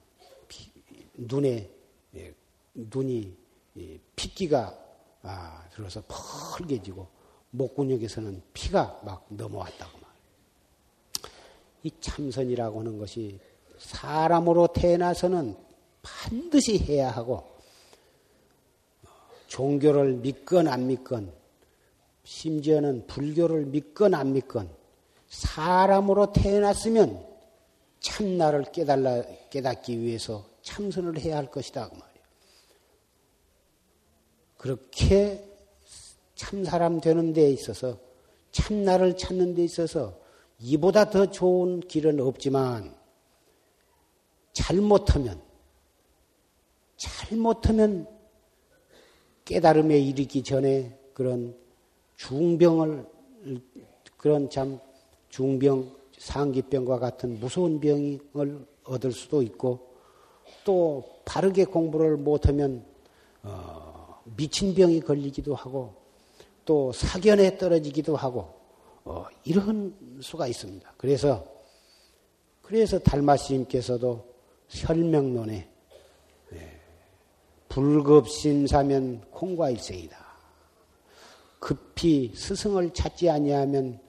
피, 0.46 0.70
눈에 1.14 1.70
예, 2.14 2.34
눈이 2.74 3.36
예, 3.78 3.98
핏기가 4.14 4.76
아, 5.22 5.64
들어서 5.72 6.02
펄개지고 6.06 7.06
목근육에서는 7.50 8.42
피가 8.52 9.00
막 9.04 9.26
넘어왔다고 9.28 9.90
말이에요. 9.92 10.18
이 11.84 11.92
참선이라고 12.00 12.80
하는 12.80 12.98
것이 12.98 13.38
사람으로 13.78 14.68
태어나서는 14.68 15.56
반드시 16.02 16.78
해야 16.78 17.10
하고 17.10 17.57
종교를 19.48 20.14
믿건 20.14 20.68
안 20.68 20.86
믿건 20.86 21.32
심지어는 22.22 23.06
불교를 23.06 23.66
믿건 23.66 24.14
안 24.14 24.32
믿건 24.32 24.70
사람으로 25.28 26.32
태어났으면 26.32 27.26
참나를 28.00 28.66
깨달라, 28.72 29.22
깨닫기 29.50 30.00
위해서 30.00 30.46
참선을 30.62 31.18
해야 31.18 31.36
할 31.36 31.50
것이다. 31.50 31.88
그 31.88 31.94
말이에요. 31.94 32.24
그렇게 34.56 35.44
참사람 36.34 37.00
되는 37.00 37.32
데 37.32 37.50
있어서 37.50 37.98
참나를 38.52 39.16
찾는 39.16 39.54
데 39.54 39.64
있어서 39.64 40.18
이보다 40.60 41.10
더 41.10 41.30
좋은 41.30 41.80
길은 41.80 42.20
없지만 42.20 42.94
잘못하면 44.52 45.40
잘못하면 46.96 48.17
깨달음에 49.48 49.98
이르기 49.98 50.42
전에 50.42 50.94
그런 51.14 51.56
중병을 52.16 53.06
그런 54.18 54.50
참 54.50 54.78
중병 55.30 55.90
상기병과 56.18 56.98
같은 56.98 57.40
무서운 57.40 57.80
병을 57.80 58.66
얻을 58.84 59.10
수도 59.10 59.40
있고 59.40 59.88
또 60.64 61.02
바르게 61.24 61.64
공부를 61.64 62.18
못하면 62.18 62.84
어, 63.42 64.20
미친 64.36 64.74
병이 64.74 65.00
걸리기도 65.00 65.54
하고 65.54 65.94
또 66.66 66.92
사견에 66.92 67.56
떨어지기도 67.56 68.16
하고 68.16 68.50
어, 69.06 69.24
이런 69.44 70.20
수가 70.20 70.46
있습니다. 70.46 70.92
그래서 70.98 71.42
그래서 72.60 72.98
달마 72.98 73.34
스님께서도 73.38 74.26
설명론에 74.68 75.70
예, 76.52 76.77
불급신사면 77.78 79.20
콩과일생이다. 79.30 80.18
급히 81.60 82.32
스승을 82.34 82.92
찾지 82.92 83.30
아니하면 83.30 84.00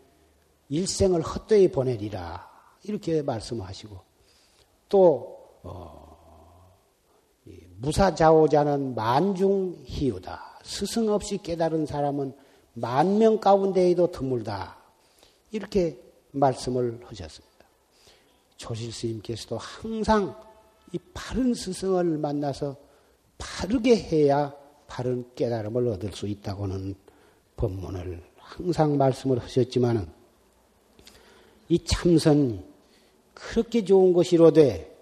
일생을 0.69 1.21
헛되이 1.21 1.71
보내리라 1.71 2.49
이렇게 2.81 3.21
말씀하시고 3.21 3.95
또 4.89 5.37
어, 5.61 6.75
무사자오자는 7.77 8.95
만중희유다. 8.95 10.61
스승 10.63 11.09
없이 11.09 11.37
깨달은 11.37 11.85
사람은 11.85 12.33
만 12.73 13.19
명 13.19 13.39
가운데에도 13.39 14.09
드물다. 14.09 14.77
이렇게 15.51 15.99
말씀을 16.31 17.01
하셨습니다. 17.03 17.65
조실 18.57 18.91
스님께서도 18.91 19.59
항상 19.59 20.35
이 20.91 20.97
바른 21.13 21.53
스승을 21.53 22.17
만나서 22.17 22.88
바르게 23.39 23.95
해야 23.95 24.53
바른 24.85 25.25
깨달음을 25.33 25.87
얻을 25.87 26.11
수 26.11 26.27
있다고는 26.27 26.93
법문을 27.57 28.21
항상 28.37 28.97
말씀을 28.97 29.39
하셨지만은 29.39 30.07
이 31.69 31.83
참선이 31.83 32.63
그렇게 33.33 33.83
좋은 33.83 34.13
것이로되 34.13 34.95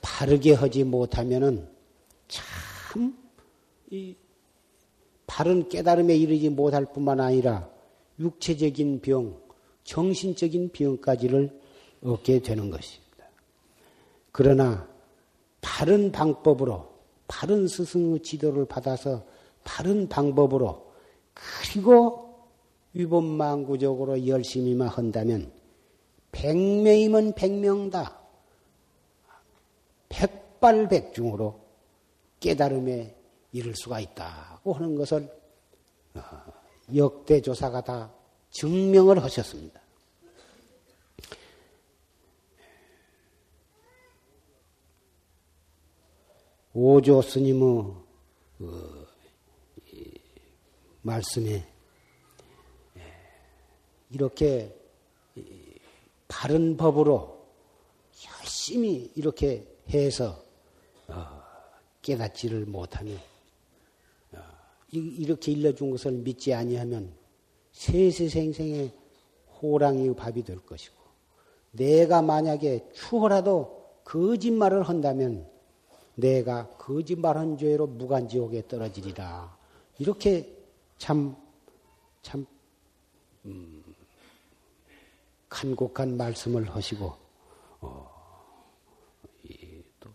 바르게 0.00 0.54
하지 0.54 0.84
못하면은 0.84 1.68
참 2.28 3.22
이 3.92 4.16
바른 5.26 5.68
깨달음에 5.68 6.16
이르지 6.16 6.48
못할 6.48 6.86
뿐만 6.86 7.20
아니라 7.20 7.68
육체적인 8.18 9.00
병, 9.02 9.38
정신적인 9.84 10.70
병까지를 10.70 11.60
얻게 12.02 12.40
되는 12.40 12.70
것입니다. 12.70 13.26
그러나 14.32 14.88
바른 15.60 16.10
방법으로 16.10 16.91
바른 17.32 17.66
스승의 17.66 18.20
지도를 18.20 18.66
받아서 18.66 19.24
바른 19.64 20.06
방법으로 20.06 20.92
그리고 21.32 22.36
위법망구적으로 22.92 24.26
열심히만 24.26 24.86
한다면 24.86 25.50
백명이면 26.30 27.32
백명다. 27.32 28.18
백발백중으로 30.10 31.58
깨달음에 32.38 33.16
이를 33.52 33.74
수가 33.76 34.00
있다고 34.00 34.74
하는 34.74 34.94
것을 34.94 35.26
어, 36.14 36.20
역대 36.94 37.40
조사가 37.40 37.80
다 37.80 38.12
증명을 38.50 39.22
하셨습니다. 39.22 39.80
오조 46.74 47.20
스님의 47.20 47.62
어, 48.60 49.06
말씀에 51.02 51.66
이렇게 54.10 54.74
바른 56.28 56.76
법으로 56.78 57.44
열심히 58.40 59.12
이렇게 59.16 59.66
해서 59.90 60.42
어, 61.08 61.42
깨닫지를 62.00 62.64
못하면 62.64 63.18
어, 64.32 64.38
이렇게 64.92 65.52
일러준 65.52 65.90
것을 65.90 66.12
믿지 66.12 66.54
아니하면 66.54 67.12
세세생생의 67.72 68.92
호랑이의 69.60 70.16
밥이 70.16 70.42
될 70.42 70.58
것이고 70.58 70.96
내가 71.72 72.22
만약에 72.22 72.88
추호라도 72.94 74.00
거짓말을 74.04 74.82
한다면 74.84 75.51
내가 76.22 76.68
거짓말한 76.78 77.58
죄로 77.58 77.86
무간지옥에 77.88 78.68
떨어지리라 78.68 79.56
이렇게 79.98 80.56
참, 80.98 81.36
참, 82.22 82.46
음, 83.44 83.82
간곡한 85.48 86.16
말씀을 86.16 86.70
하시고, 86.70 87.12
어, 87.80 88.08
이, 89.42 89.82
또, 89.98 90.10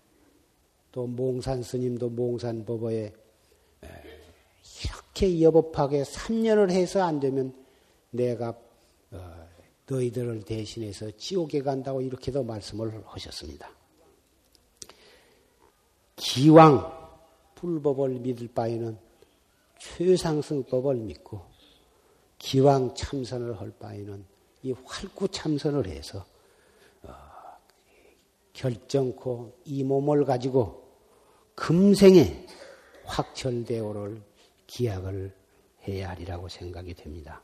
또 0.91 1.07
몽산 1.07 1.61
스님도 1.61 2.09
몽산 2.09 2.65
법어에 2.65 3.13
이렇게 4.85 5.41
여법하게 5.41 6.03
3년을 6.03 6.71
해서 6.71 7.03
안 7.03 7.19
되면 7.19 7.53
내가 8.11 8.57
어, 9.11 9.47
너희들을 9.87 10.43
대신해서 10.43 11.11
지옥에 11.11 11.61
간다고 11.61 12.01
이렇게도 12.01 12.43
말씀을 12.43 13.03
하셨습니다. 13.05 13.69
기왕 16.17 16.91
불법을 17.55 18.09
믿을 18.19 18.49
바에는 18.49 18.97
최상승법을 19.79 20.95
믿고 20.95 21.41
기왕 22.37 22.93
참선을 22.95 23.59
할 23.59 23.71
바에는 23.71 24.25
이 24.63 24.71
활구 24.71 25.29
참선을 25.29 25.87
해서 25.87 26.25
어, 27.03 27.13
결정코 28.53 29.53
이 29.65 29.83
몸을 29.83 30.25
가지고 30.25 30.83
금생에 31.55 32.45
확철대오를 33.05 34.21
기약을 34.65 35.35
해야 35.87 36.09
하리라고 36.09 36.49
생각이 36.49 36.93
됩니다. 36.95 37.41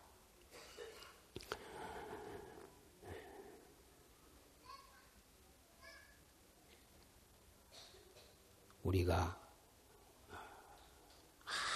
우리가 8.84 9.40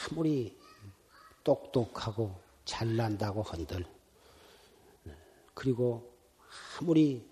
아무리 0.10 0.58
똑똑하고 1.44 2.36
잘난다고 2.66 3.42
한들 3.42 3.86
그리고 5.54 6.14
아무리 6.80 7.26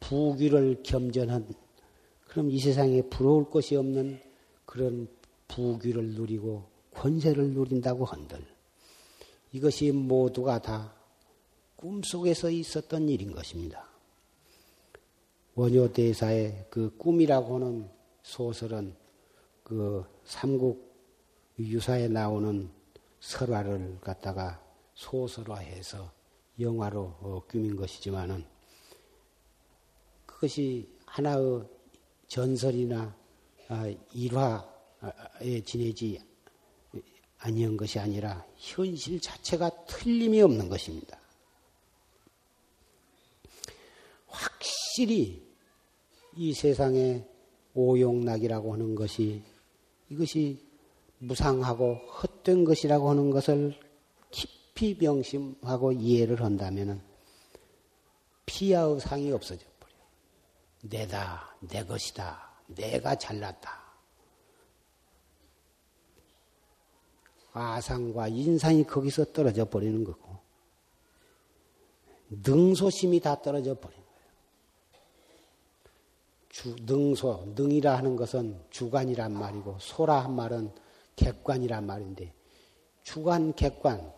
부귀를 0.00 0.82
겸전한 0.82 1.52
그럼 2.28 2.50
이 2.50 2.58
세상에 2.58 3.02
부러울 3.02 3.48
것이 3.48 3.76
없는 3.76 4.20
그런 4.64 5.08
부귀를 5.48 6.14
누리고 6.14 6.68
권세를 6.94 7.50
누린다고 7.50 8.04
한들 8.04 8.44
이것이 9.52 9.90
모두가 9.90 10.60
다 10.60 10.94
꿈속에서 11.76 12.50
있었던 12.50 13.08
일인 13.08 13.32
것입니다. 13.32 13.88
원효 15.54 15.92
대사의 15.92 16.66
그 16.70 16.94
꿈이라고 16.96 17.56
하는 17.56 17.90
소설은 18.22 18.94
그 19.70 20.04
삼국 20.24 20.92
유사에 21.56 22.08
나오는 22.08 22.68
설화를 23.20 24.00
갖다가 24.00 24.60
소설화해서 24.94 26.12
영화로 26.58 27.00
어, 27.20 27.42
꾸민 27.48 27.76
것이지만은 27.76 28.44
그것이 30.26 30.92
하나의 31.06 31.68
전설이나 32.26 33.16
아, 33.68 33.94
일화에 34.12 35.62
지내지 35.64 36.20
아니한 37.38 37.76
것이 37.76 38.00
아니라 38.00 38.44
현실 38.56 39.20
자체가 39.20 39.84
틀림이 39.84 40.42
없는 40.42 40.68
것입니다. 40.68 41.16
확실히 44.26 45.48
이 46.34 46.52
세상에 46.54 47.24
오용락이라고 47.72 48.72
하는 48.72 48.96
것이 48.96 49.44
이것이 50.10 50.62
무상하고 51.18 51.94
헛된 51.94 52.64
것이라고 52.64 53.10
하는 53.10 53.30
것을 53.30 53.78
깊이 54.30 54.96
명심하고 55.00 55.92
이해를 55.92 56.42
한다면 56.42 57.02
피하의 58.46 59.00
상이 59.00 59.30
없어져 59.30 59.64
버려. 59.78 59.94
내다, 60.82 61.54
내 61.60 61.84
것이다, 61.84 62.50
내가 62.66 63.14
잘났다. 63.14 63.80
아상과 67.52 68.28
인상이 68.28 68.84
거기서 68.84 69.32
떨어져 69.32 69.64
버리는 69.64 70.02
거고, 70.04 70.38
능소심이 72.30 73.20
다 73.20 73.40
떨어져 73.42 73.74
거예요. 73.74 73.99
주, 76.50 76.76
능소, 76.84 77.54
능이라 77.56 77.96
하는 77.96 78.16
것은 78.16 78.60
주관이란 78.70 79.32
말이고, 79.32 79.76
소라 79.80 80.24
한 80.24 80.34
말은 80.34 80.70
객관이란 81.16 81.86
말인데, 81.86 82.34
주관, 83.02 83.54
객관, 83.54 84.12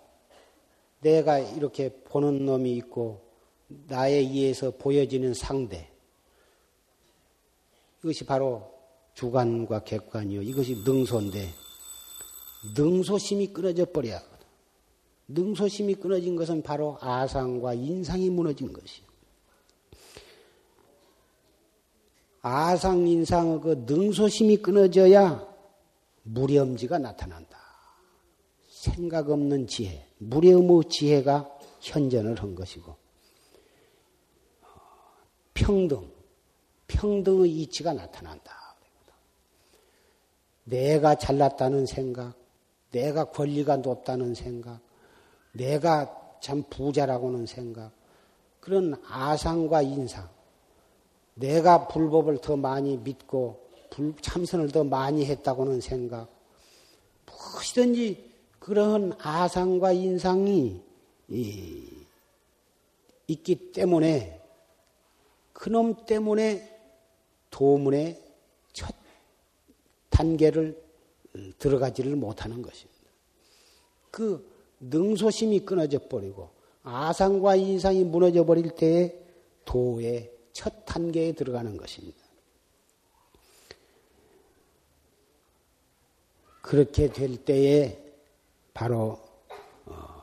내가 1.01 1.39
이렇게 1.39 1.91
보는 2.05 2.45
놈이 2.45 2.75
있고, 2.79 3.23
나에 3.87 4.15
의해서 4.15 4.71
보여지는 4.71 5.35
상대, 5.35 5.91
이것이 8.01 8.25
바로 8.25 8.73
주관과 9.15 9.85
객관이요. 9.85 10.43
이것이 10.43 10.83
능소인데, 10.85 11.49
능소심이 12.77 13.49
끊어져 13.49 13.85
버려야. 13.85 14.23
능소심이 15.29 15.95
끊어진 15.97 16.37
것은 16.37 16.63
바로 16.63 16.97
아상과 17.01 17.75
인상이 17.75 18.31
무너진 18.31 18.73
것이요. 18.73 19.12
아상, 22.43 23.07
인상의 23.07 23.61
그 23.61 23.85
능소심이 23.87 24.59
끊어져야 24.59 25.49
무렴지가 26.25 26.99
나타난다. 26.99 27.57
생각 28.69 29.31
없는 29.31 29.69
지혜, 29.69 30.09
무렴의 30.19 30.89
지혜가 30.89 31.49
현전을 31.81 32.43
한 32.43 32.57
것이고, 32.57 32.97
평등, 35.55 36.11
평등의 36.89 37.51
이치가 37.61 37.93
나타난다. 37.93 38.77
내가 40.65 41.15
잘났다는 41.15 41.87
생각, 41.87 42.35
내가 42.91 43.25
권리가 43.25 43.79
높다는 43.79 44.35
생각, 44.35 44.81
내가 45.53 46.39
참 46.41 46.65
부자라고는 46.69 47.47
생각, 47.47 47.93
그런 48.59 49.01
아상과 49.09 49.83
인상, 49.83 50.29
내가 51.35 51.89
불법을 51.89 52.39
더 52.39 52.57
많이 52.57 52.97
믿고 52.99 53.63
참선을 54.21 54.71
더 54.71 54.85
많이 54.85 55.25
했다고는 55.25 55.81
생각, 55.81 56.29
무엇이든지 57.27 58.33
그런 58.59 59.13
아상과 59.19 59.93
인상이 59.93 60.81
있기 63.27 63.73
때문에 63.73 64.41
그놈 65.53 66.07
때문에 66.07 66.79
도문의 67.51 68.21
첫 68.73 68.95
단계를 70.11 70.81
들어가지를 71.59 72.17
못하는 72.17 72.63
것입니다. 72.63 72.93
그 74.11 74.51
능소심이 74.81 75.61
끊어져 75.61 75.99
버리고 76.09 76.51
아상과 76.83 77.57
인상이 77.57 78.05
무너져 78.05 78.45
버릴 78.45 78.71
때에 78.71 79.19
도의 79.65 80.32
첫 80.53 80.85
단계에 80.85 81.33
들어가는 81.33 81.77
것입니다. 81.77 82.19
그렇게 86.61 87.09
될 87.13 87.45
때에 87.45 87.99
바로 88.73 89.21
어, 89.87 90.23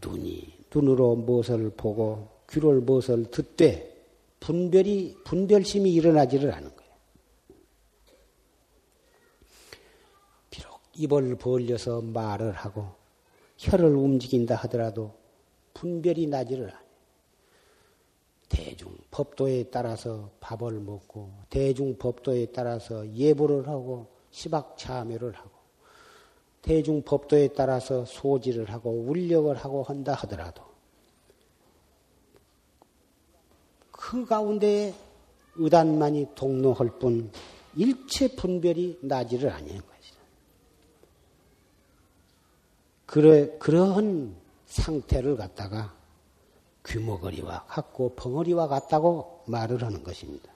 눈이 0.00 0.64
눈으로 0.74 1.16
무엇을 1.16 1.70
보고 1.76 2.28
귀를 2.50 2.80
무엇을 2.80 3.30
듣되 3.30 4.04
분별이 4.40 5.18
분별심이 5.24 5.92
일어나지를 5.92 6.52
않은 6.52 6.68
거예요. 6.68 6.80
입을 11.00 11.36
벌려서 11.36 12.02
말을 12.02 12.52
하고 12.52 12.94
혀를 13.56 13.94
움직인다 13.94 14.54
하더라도 14.56 15.14
분별이 15.74 16.26
나지를 16.26 16.70
않아요. 16.70 16.79
대중 18.50 18.94
법도에 19.10 19.70
따라서 19.70 20.28
밥을 20.40 20.80
먹고 20.80 21.32
대중 21.48 21.96
법도에 21.96 22.46
따라서 22.52 23.08
예보를 23.14 23.66
하고 23.68 24.08
시박 24.30 24.76
참여를 24.76 25.32
하고 25.32 25.50
대중 26.60 27.00
법도에 27.02 27.48
따라서 27.56 28.04
소지를 28.04 28.70
하고 28.70 28.90
울력을 28.90 29.56
하고 29.56 29.82
한다 29.82 30.12
하더라도 30.14 30.62
그 33.92 34.26
가운데 34.26 34.92
의단만이 35.54 36.28
동로할 36.34 36.98
뿐 36.98 37.30
일체 37.76 38.34
분별이 38.34 38.98
나지를 39.02 39.50
아니는 39.50 39.80
그러, 43.10 43.58
그러한 43.58 44.36
상태를 44.66 45.36
갖다가 45.36 45.99
귀머거리와 46.86 47.64
같고 47.66 48.14
벙어리와 48.16 48.68
같다고 48.68 49.42
말을 49.46 49.82
하는 49.82 50.02
것입니다. 50.02 50.50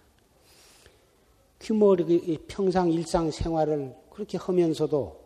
귀머거리 1.61 2.45
평상 2.49 2.91
일상 2.91 3.31
생활을 3.31 3.95
그렇게 4.11 4.39
하면서도 4.39 5.25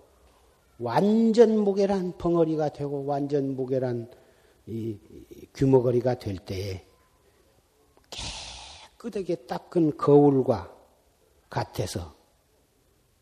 완전 0.78 1.58
무게란 1.58 2.16
벙어리가 2.18 2.70
되고 2.70 3.04
완전 3.04 3.56
무게란 3.56 4.10
이 4.66 4.98
규모거리가 5.54 6.18
될 6.18 6.38
때에 6.38 6.84
깨끗하게 8.10 9.46
닦은 9.46 9.96
거울과 9.96 10.74
같아서 11.50 12.14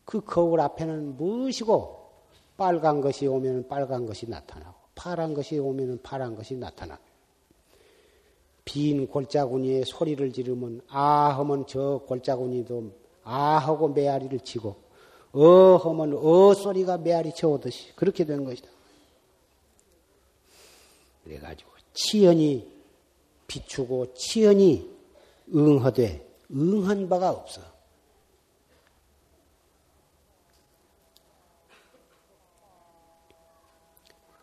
그 0.05 0.21
거울 0.21 0.59
앞에는 0.61 1.17
무엇이고 1.17 2.11
빨간 2.57 3.01
것이 3.01 3.27
오면 3.27 3.67
빨간 3.67 4.05
것이 4.05 4.29
나타나고 4.29 4.75
파란 4.95 5.33
것이 5.33 5.57
오면 5.59 6.01
파란 6.01 6.35
것이 6.35 6.55
나타나고 6.55 7.06
빈 8.67 9.07
골짜구니에 9.07 9.83
소리를 9.85 10.33
지르면 10.33 10.81
아 10.89 11.29
하면 11.39 11.65
저 11.67 12.01
골짜구니도 12.05 12.91
아 13.23 13.57
하고 13.59 13.87
메아리를 13.87 14.37
치고 14.41 14.75
어 15.31 15.75
하면 15.77 16.19
어 16.21 16.53
소리가 16.53 16.97
메아리 16.97 17.33
쳐오듯이 17.33 17.95
그렇게 17.95 18.25
된 18.25 18.43
것이다. 18.43 18.67
그래가지고 21.23 21.71
치연이 21.93 22.69
비추고 23.47 24.13
치연이 24.13 24.89
응하되 25.55 26.27
응한 26.51 27.07
바가 27.07 27.29
없어. 27.31 27.61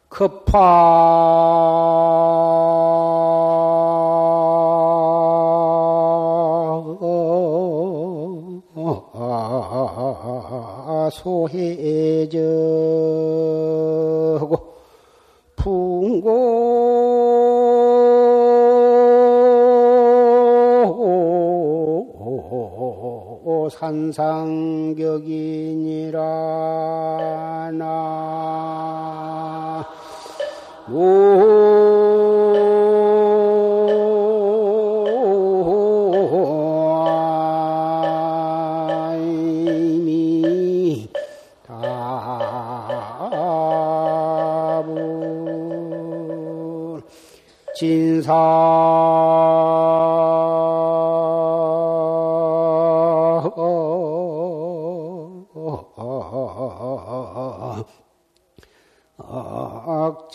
급파 0.09 0.55
소해저고 11.25 12.35
풍고 15.57 16.35
산상격이니라 23.70 24.91
나 27.72 27.85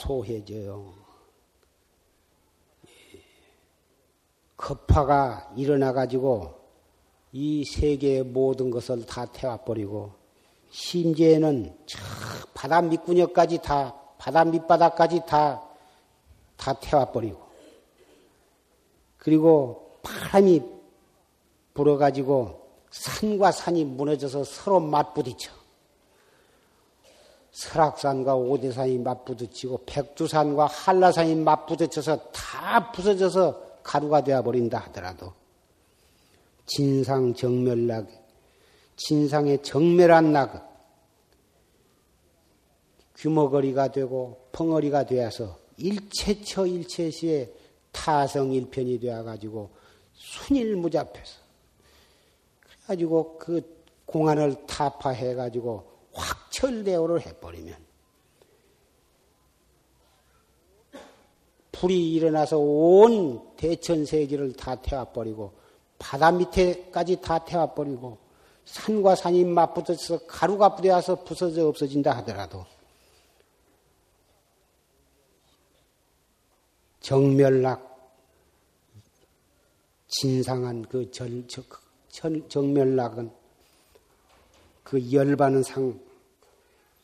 소해져요. 0.00 0.94
급파가 4.56 5.52
일어나 5.56 5.92
가지고 5.92 6.54
이 7.32 7.64
세계의 7.64 8.24
모든 8.24 8.70
것을 8.70 9.06
다 9.06 9.24
태워버리고 9.26 10.12
심지어는 10.70 11.76
바다 12.52 12.82
밑구녕까지 12.82 13.58
다 13.62 13.94
바다 14.18 14.44
밑바닥까지 14.44 15.22
다 15.26 15.70
다 16.60 16.74
태워버리고 16.74 17.40
그리고 19.16 19.98
바람이 20.02 20.62
불어가지고 21.72 22.60
산과 22.90 23.52
산이 23.52 23.84
무너져서 23.84 24.44
서로 24.44 24.78
맞부딪혀 24.78 25.50
설악산과 27.52 28.36
오대산이 28.36 28.98
맞부딪히고 28.98 29.84
백두산과 29.86 30.66
한라산이 30.66 31.34
맞부딪혀서 31.36 32.30
다 32.32 32.92
부서져서 32.92 33.80
가루가 33.82 34.22
되어버린다 34.22 34.78
하더라도 34.78 35.32
진상 36.66 37.34
정멸락, 37.34 38.08
진상의 38.96 39.62
정멸한 39.62 40.32
낙, 40.32 40.70
규모거리가 43.16 43.90
되고 43.90 44.48
펑어리가 44.52 45.04
되어서 45.06 45.58
일체처 45.76 46.66
일체시에 46.66 47.52
타성일편이 47.92 49.00
되어가지고 49.00 49.70
순일무잡해서 50.14 51.40
그래가지고 52.60 53.38
그 53.38 53.84
공안을 54.06 54.66
타파해가지고 54.66 55.90
확 56.12 56.49
철대오를 56.60 57.24
해버리면 57.24 57.74
불이 61.72 62.12
일어나서 62.12 62.58
온 62.58 63.56
대천세계를 63.56 64.52
다 64.52 64.74
태워버리고 64.74 65.54
바다 65.98 66.30
밑에까지 66.30 67.22
다 67.22 67.38
태워버리고 67.38 68.18
산과 68.66 69.16
산이 69.16 69.44
맞붙어서 69.44 70.26
가루가 70.26 70.76
뿌려서 70.76 71.24
부서져 71.24 71.66
없어진다 71.66 72.14
하더라도 72.18 72.66
정멸락 77.00 77.88
진상한 80.08 80.82
그 80.82 81.10
절, 81.10 81.46
정멸락은 82.48 83.30
그 84.84 85.12
열반상, 85.12 86.09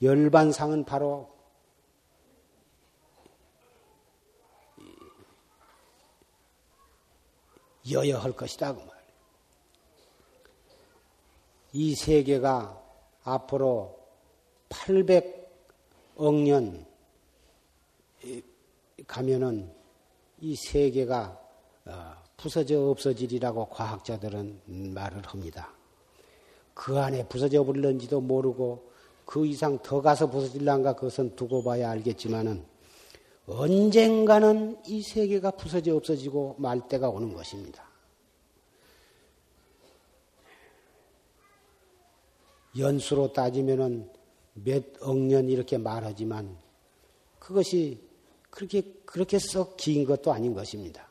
열반상은 0.02 0.84
바로 0.84 1.34
여여할 7.90 8.32
것이다 8.32 8.74
그 8.74 8.80
말. 8.80 8.96
이 11.72 11.94
세계가 11.94 12.82
앞으로 13.22 13.98
800억 14.68 16.42
년 16.42 16.86
가면은 19.06 19.72
이 20.40 20.56
세계가 20.56 21.40
어, 21.86 22.14
부서져 22.36 22.80
없어지리라고 22.90 23.68
과학자들은 23.68 24.92
말을 24.94 25.22
합니다. 25.26 25.72
그 26.74 26.98
안에 26.98 27.26
부서져 27.28 27.64
버릴는지도 27.64 28.20
모르고 28.20 28.90
그 29.26 29.44
이상 29.44 29.78
더 29.82 30.00
가서 30.00 30.30
부서질란가 30.30 30.94
그것은 30.94 31.36
두고 31.36 31.62
봐야 31.64 31.90
알겠지만은 31.90 32.64
언젠가는 33.46 34.78
이 34.86 35.02
세계가 35.02 35.50
부서져 35.52 35.94
없어지고 35.96 36.56
말 36.58 36.88
때가 36.88 37.10
오는 37.10 37.34
것입니다. 37.34 37.84
연수로 42.78 43.32
따지면은 43.32 44.10
몇 44.54 45.02
억 45.02 45.18
년 45.18 45.48
이렇게 45.48 45.76
말하지만 45.76 46.56
그것이 47.38 48.00
그렇게 48.50 48.80
그렇게 49.04 49.38
썩 49.38 49.76
긴 49.76 50.04
것도 50.04 50.32
아닌 50.32 50.54
것입니다. 50.54 51.06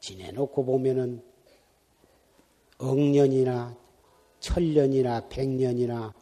지내놓고 0.00 0.64
보면은 0.64 1.22
억년이나 2.78 3.76
천년이나 4.40 5.28
백년이나 5.28 6.12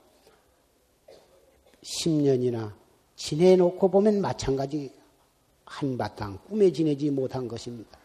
십년이나 1.82 2.76
지내놓고 3.16 3.88
보면 3.88 4.20
마찬가지 4.20 4.92
한바탕 5.64 6.38
꿈에 6.48 6.72
지내지 6.72 7.10
못한 7.10 7.48
것입니다. 7.48 7.98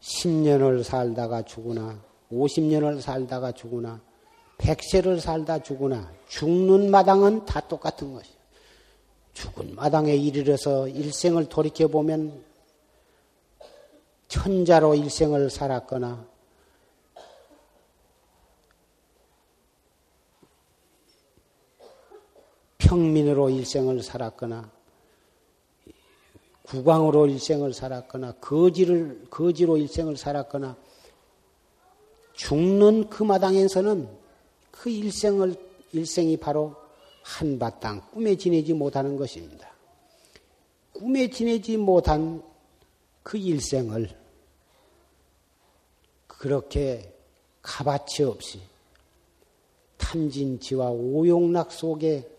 10년을 0.00 0.82
살다가 0.82 1.42
죽으나 1.42 1.98
50년을 2.30 3.00
살다가 3.00 3.52
죽으나 3.52 4.00
100세를 4.58 5.20
살다 5.20 5.62
죽으나 5.62 6.12
죽는 6.28 6.90
마당은 6.90 7.44
다 7.44 7.60
똑같은 7.60 8.12
것이요. 8.12 8.34
죽은 9.32 9.74
마당에 9.74 10.14
이르러서 10.14 10.88
일생을 10.88 11.48
돌이켜보면 11.48 12.44
천자로 14.28 14.94
일생을 14.94 15.50
살았거나 15.50 16.33
평민으로 22.84 23.48
일생을 23.48 24.02
살았거나 24.02 24.70
국왕으로 26.64 27.26
일생을 27.26 27.72
살았거나 27.72 28.32
거지를 28.32 29.24
거지로 29.30 29.78
일생을 29.78 30.16
살았거나 30.16 30.76
죽는 32.34 33.08
그 33.08 33.22
마당에서는 33.22 34.08
그 34.70 34.90
일생을 34.90 35.56
일생이 35.92 36.36
바로 36.36 36.76
한바탕 37.22 38.10
꿈에 38.10 38.36
지내지 38.36 38.74
못하는 38.74 39.16
것입니다. 39.16 39.72
꿈에 40.92 41.30
지내지 41.30 41.78
못한 41.78 42.42
그 43.22 43.38
일생을 43.38 44.10
그렇게 46.26 47.14
값어치 47.62 48.24
없이 48.24 48.60
탐진치와 49.96 50.90
오용락 50.90 51.72
속에 51.72 52.33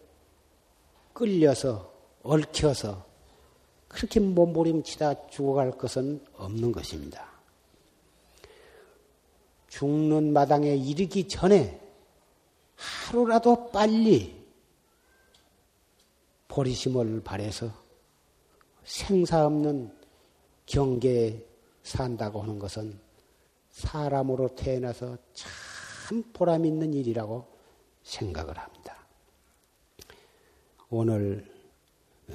끌려서 1.15 1.91
얽혀서 2.23 3.05
그렇게 3.87 4.19
몸부림치다 4.19 5.27
죽어갈 5.27 5.71
것은 5.71 6.23
없는 6.33 6.73
것입니다. 6.73 7.25
죽는 9.69 10.33
마당에 10.33 10.75
이르기 10.75 11.27
전에 11.29 11.79
하루라도 12.75 13.71
빨리 13.71 14.45
보리심을 16.49 17.21
발해서 17.23 17.71
생사 18.83 19.45
없는 19.45 19.95
경계에 20.65 21.41
산다고 21.83 22.41
하는 22.41 22.59
것은 22.59 22.99
사람으로 23.71 24.55
태어나서 24.55 25.17
참 25.33 26.23
보람 26.33 26.65
있는 26.65 26.93
일이라고 26.93 27.45
생각을 28.03 28.57
합니다. 28.57 28.84
오늘 30.89 31.43
어, 32.29 32.33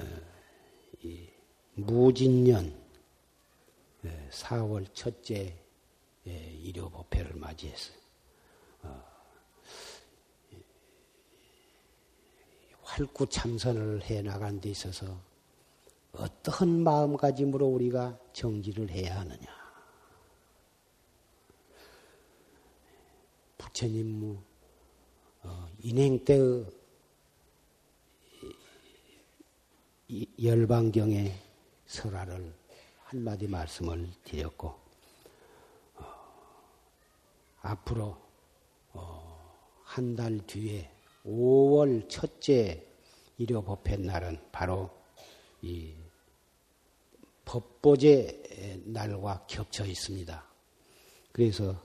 무진년 1.75 2.77
4월 4.31 4.87
첫째 4.93 5.57
일요 6.25 6.91
법회를 6.91 7.37
맞이해서 7.37 7.93
어, 8.83 9.03
활구 12.83 13.29
참선을 13.29 14.03
해 14.03 14.21
나간 14.23 14.61
데 14.61 14.71
있어서 14.71 15.21
어떠한 16.13 16.83
마음가짐으로 16.83 17.67
우리가 17.67 18.19
정지를 18.33 18.91
해야 18.91 19.21
하느냐. 19.21 19.47
부처님 23.59 24.39
어, 25.43 25.69
인행 25.79 26.25
때의 26.25 26.80
열방경의 30.43 31.33
설화를 31.87 32.53
한마디 33.05 33.47
말씀을 33.47 34.09
드렸고, 34.25 34.75
어, 35.97 36.05
앞으로 37.61 38.17
어, 38.93 39.81
한달 39.85 40.39
뒤에 40.47 40.91
5월 41.25 42.09
첫째 42.09 42.87
일요법회 43.39 43.97
날은 43.97 44.39
바로 44.53 44.91
이 45.63 45.95
법보제 47.45 48.83
날과 48.85 49.47
겹쳐 49.47 49.85
있습니다. 49.85 50.45
그래서 51.33 51.83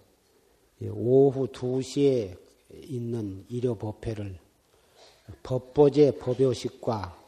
오후 0.82 1.47
2시에 1.47 2.38
있는 2.84 3.45
일요법회를 3.49 4.38
법보제 5.43 6.17
법요식과 6.19 7.24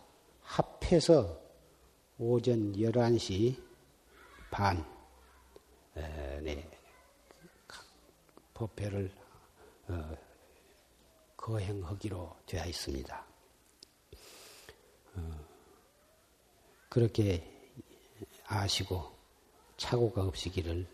합해서 0.48 1.40
오전 2.18 2.74
11시 2.74 3.62
반, 4.50 4.84
네, 5.94 6.68
법회를 8.54 9.12
어, 9.90 10.18
거행하기로 11.36 12.38
되어 12.46 12.66
있습니다. 12.66 13.26
어, 15.16 15.46
그렇게 16.90 17.44
아시고 18.46 19.16
착오가 19.76 20.24
없으기를 20.24 20.88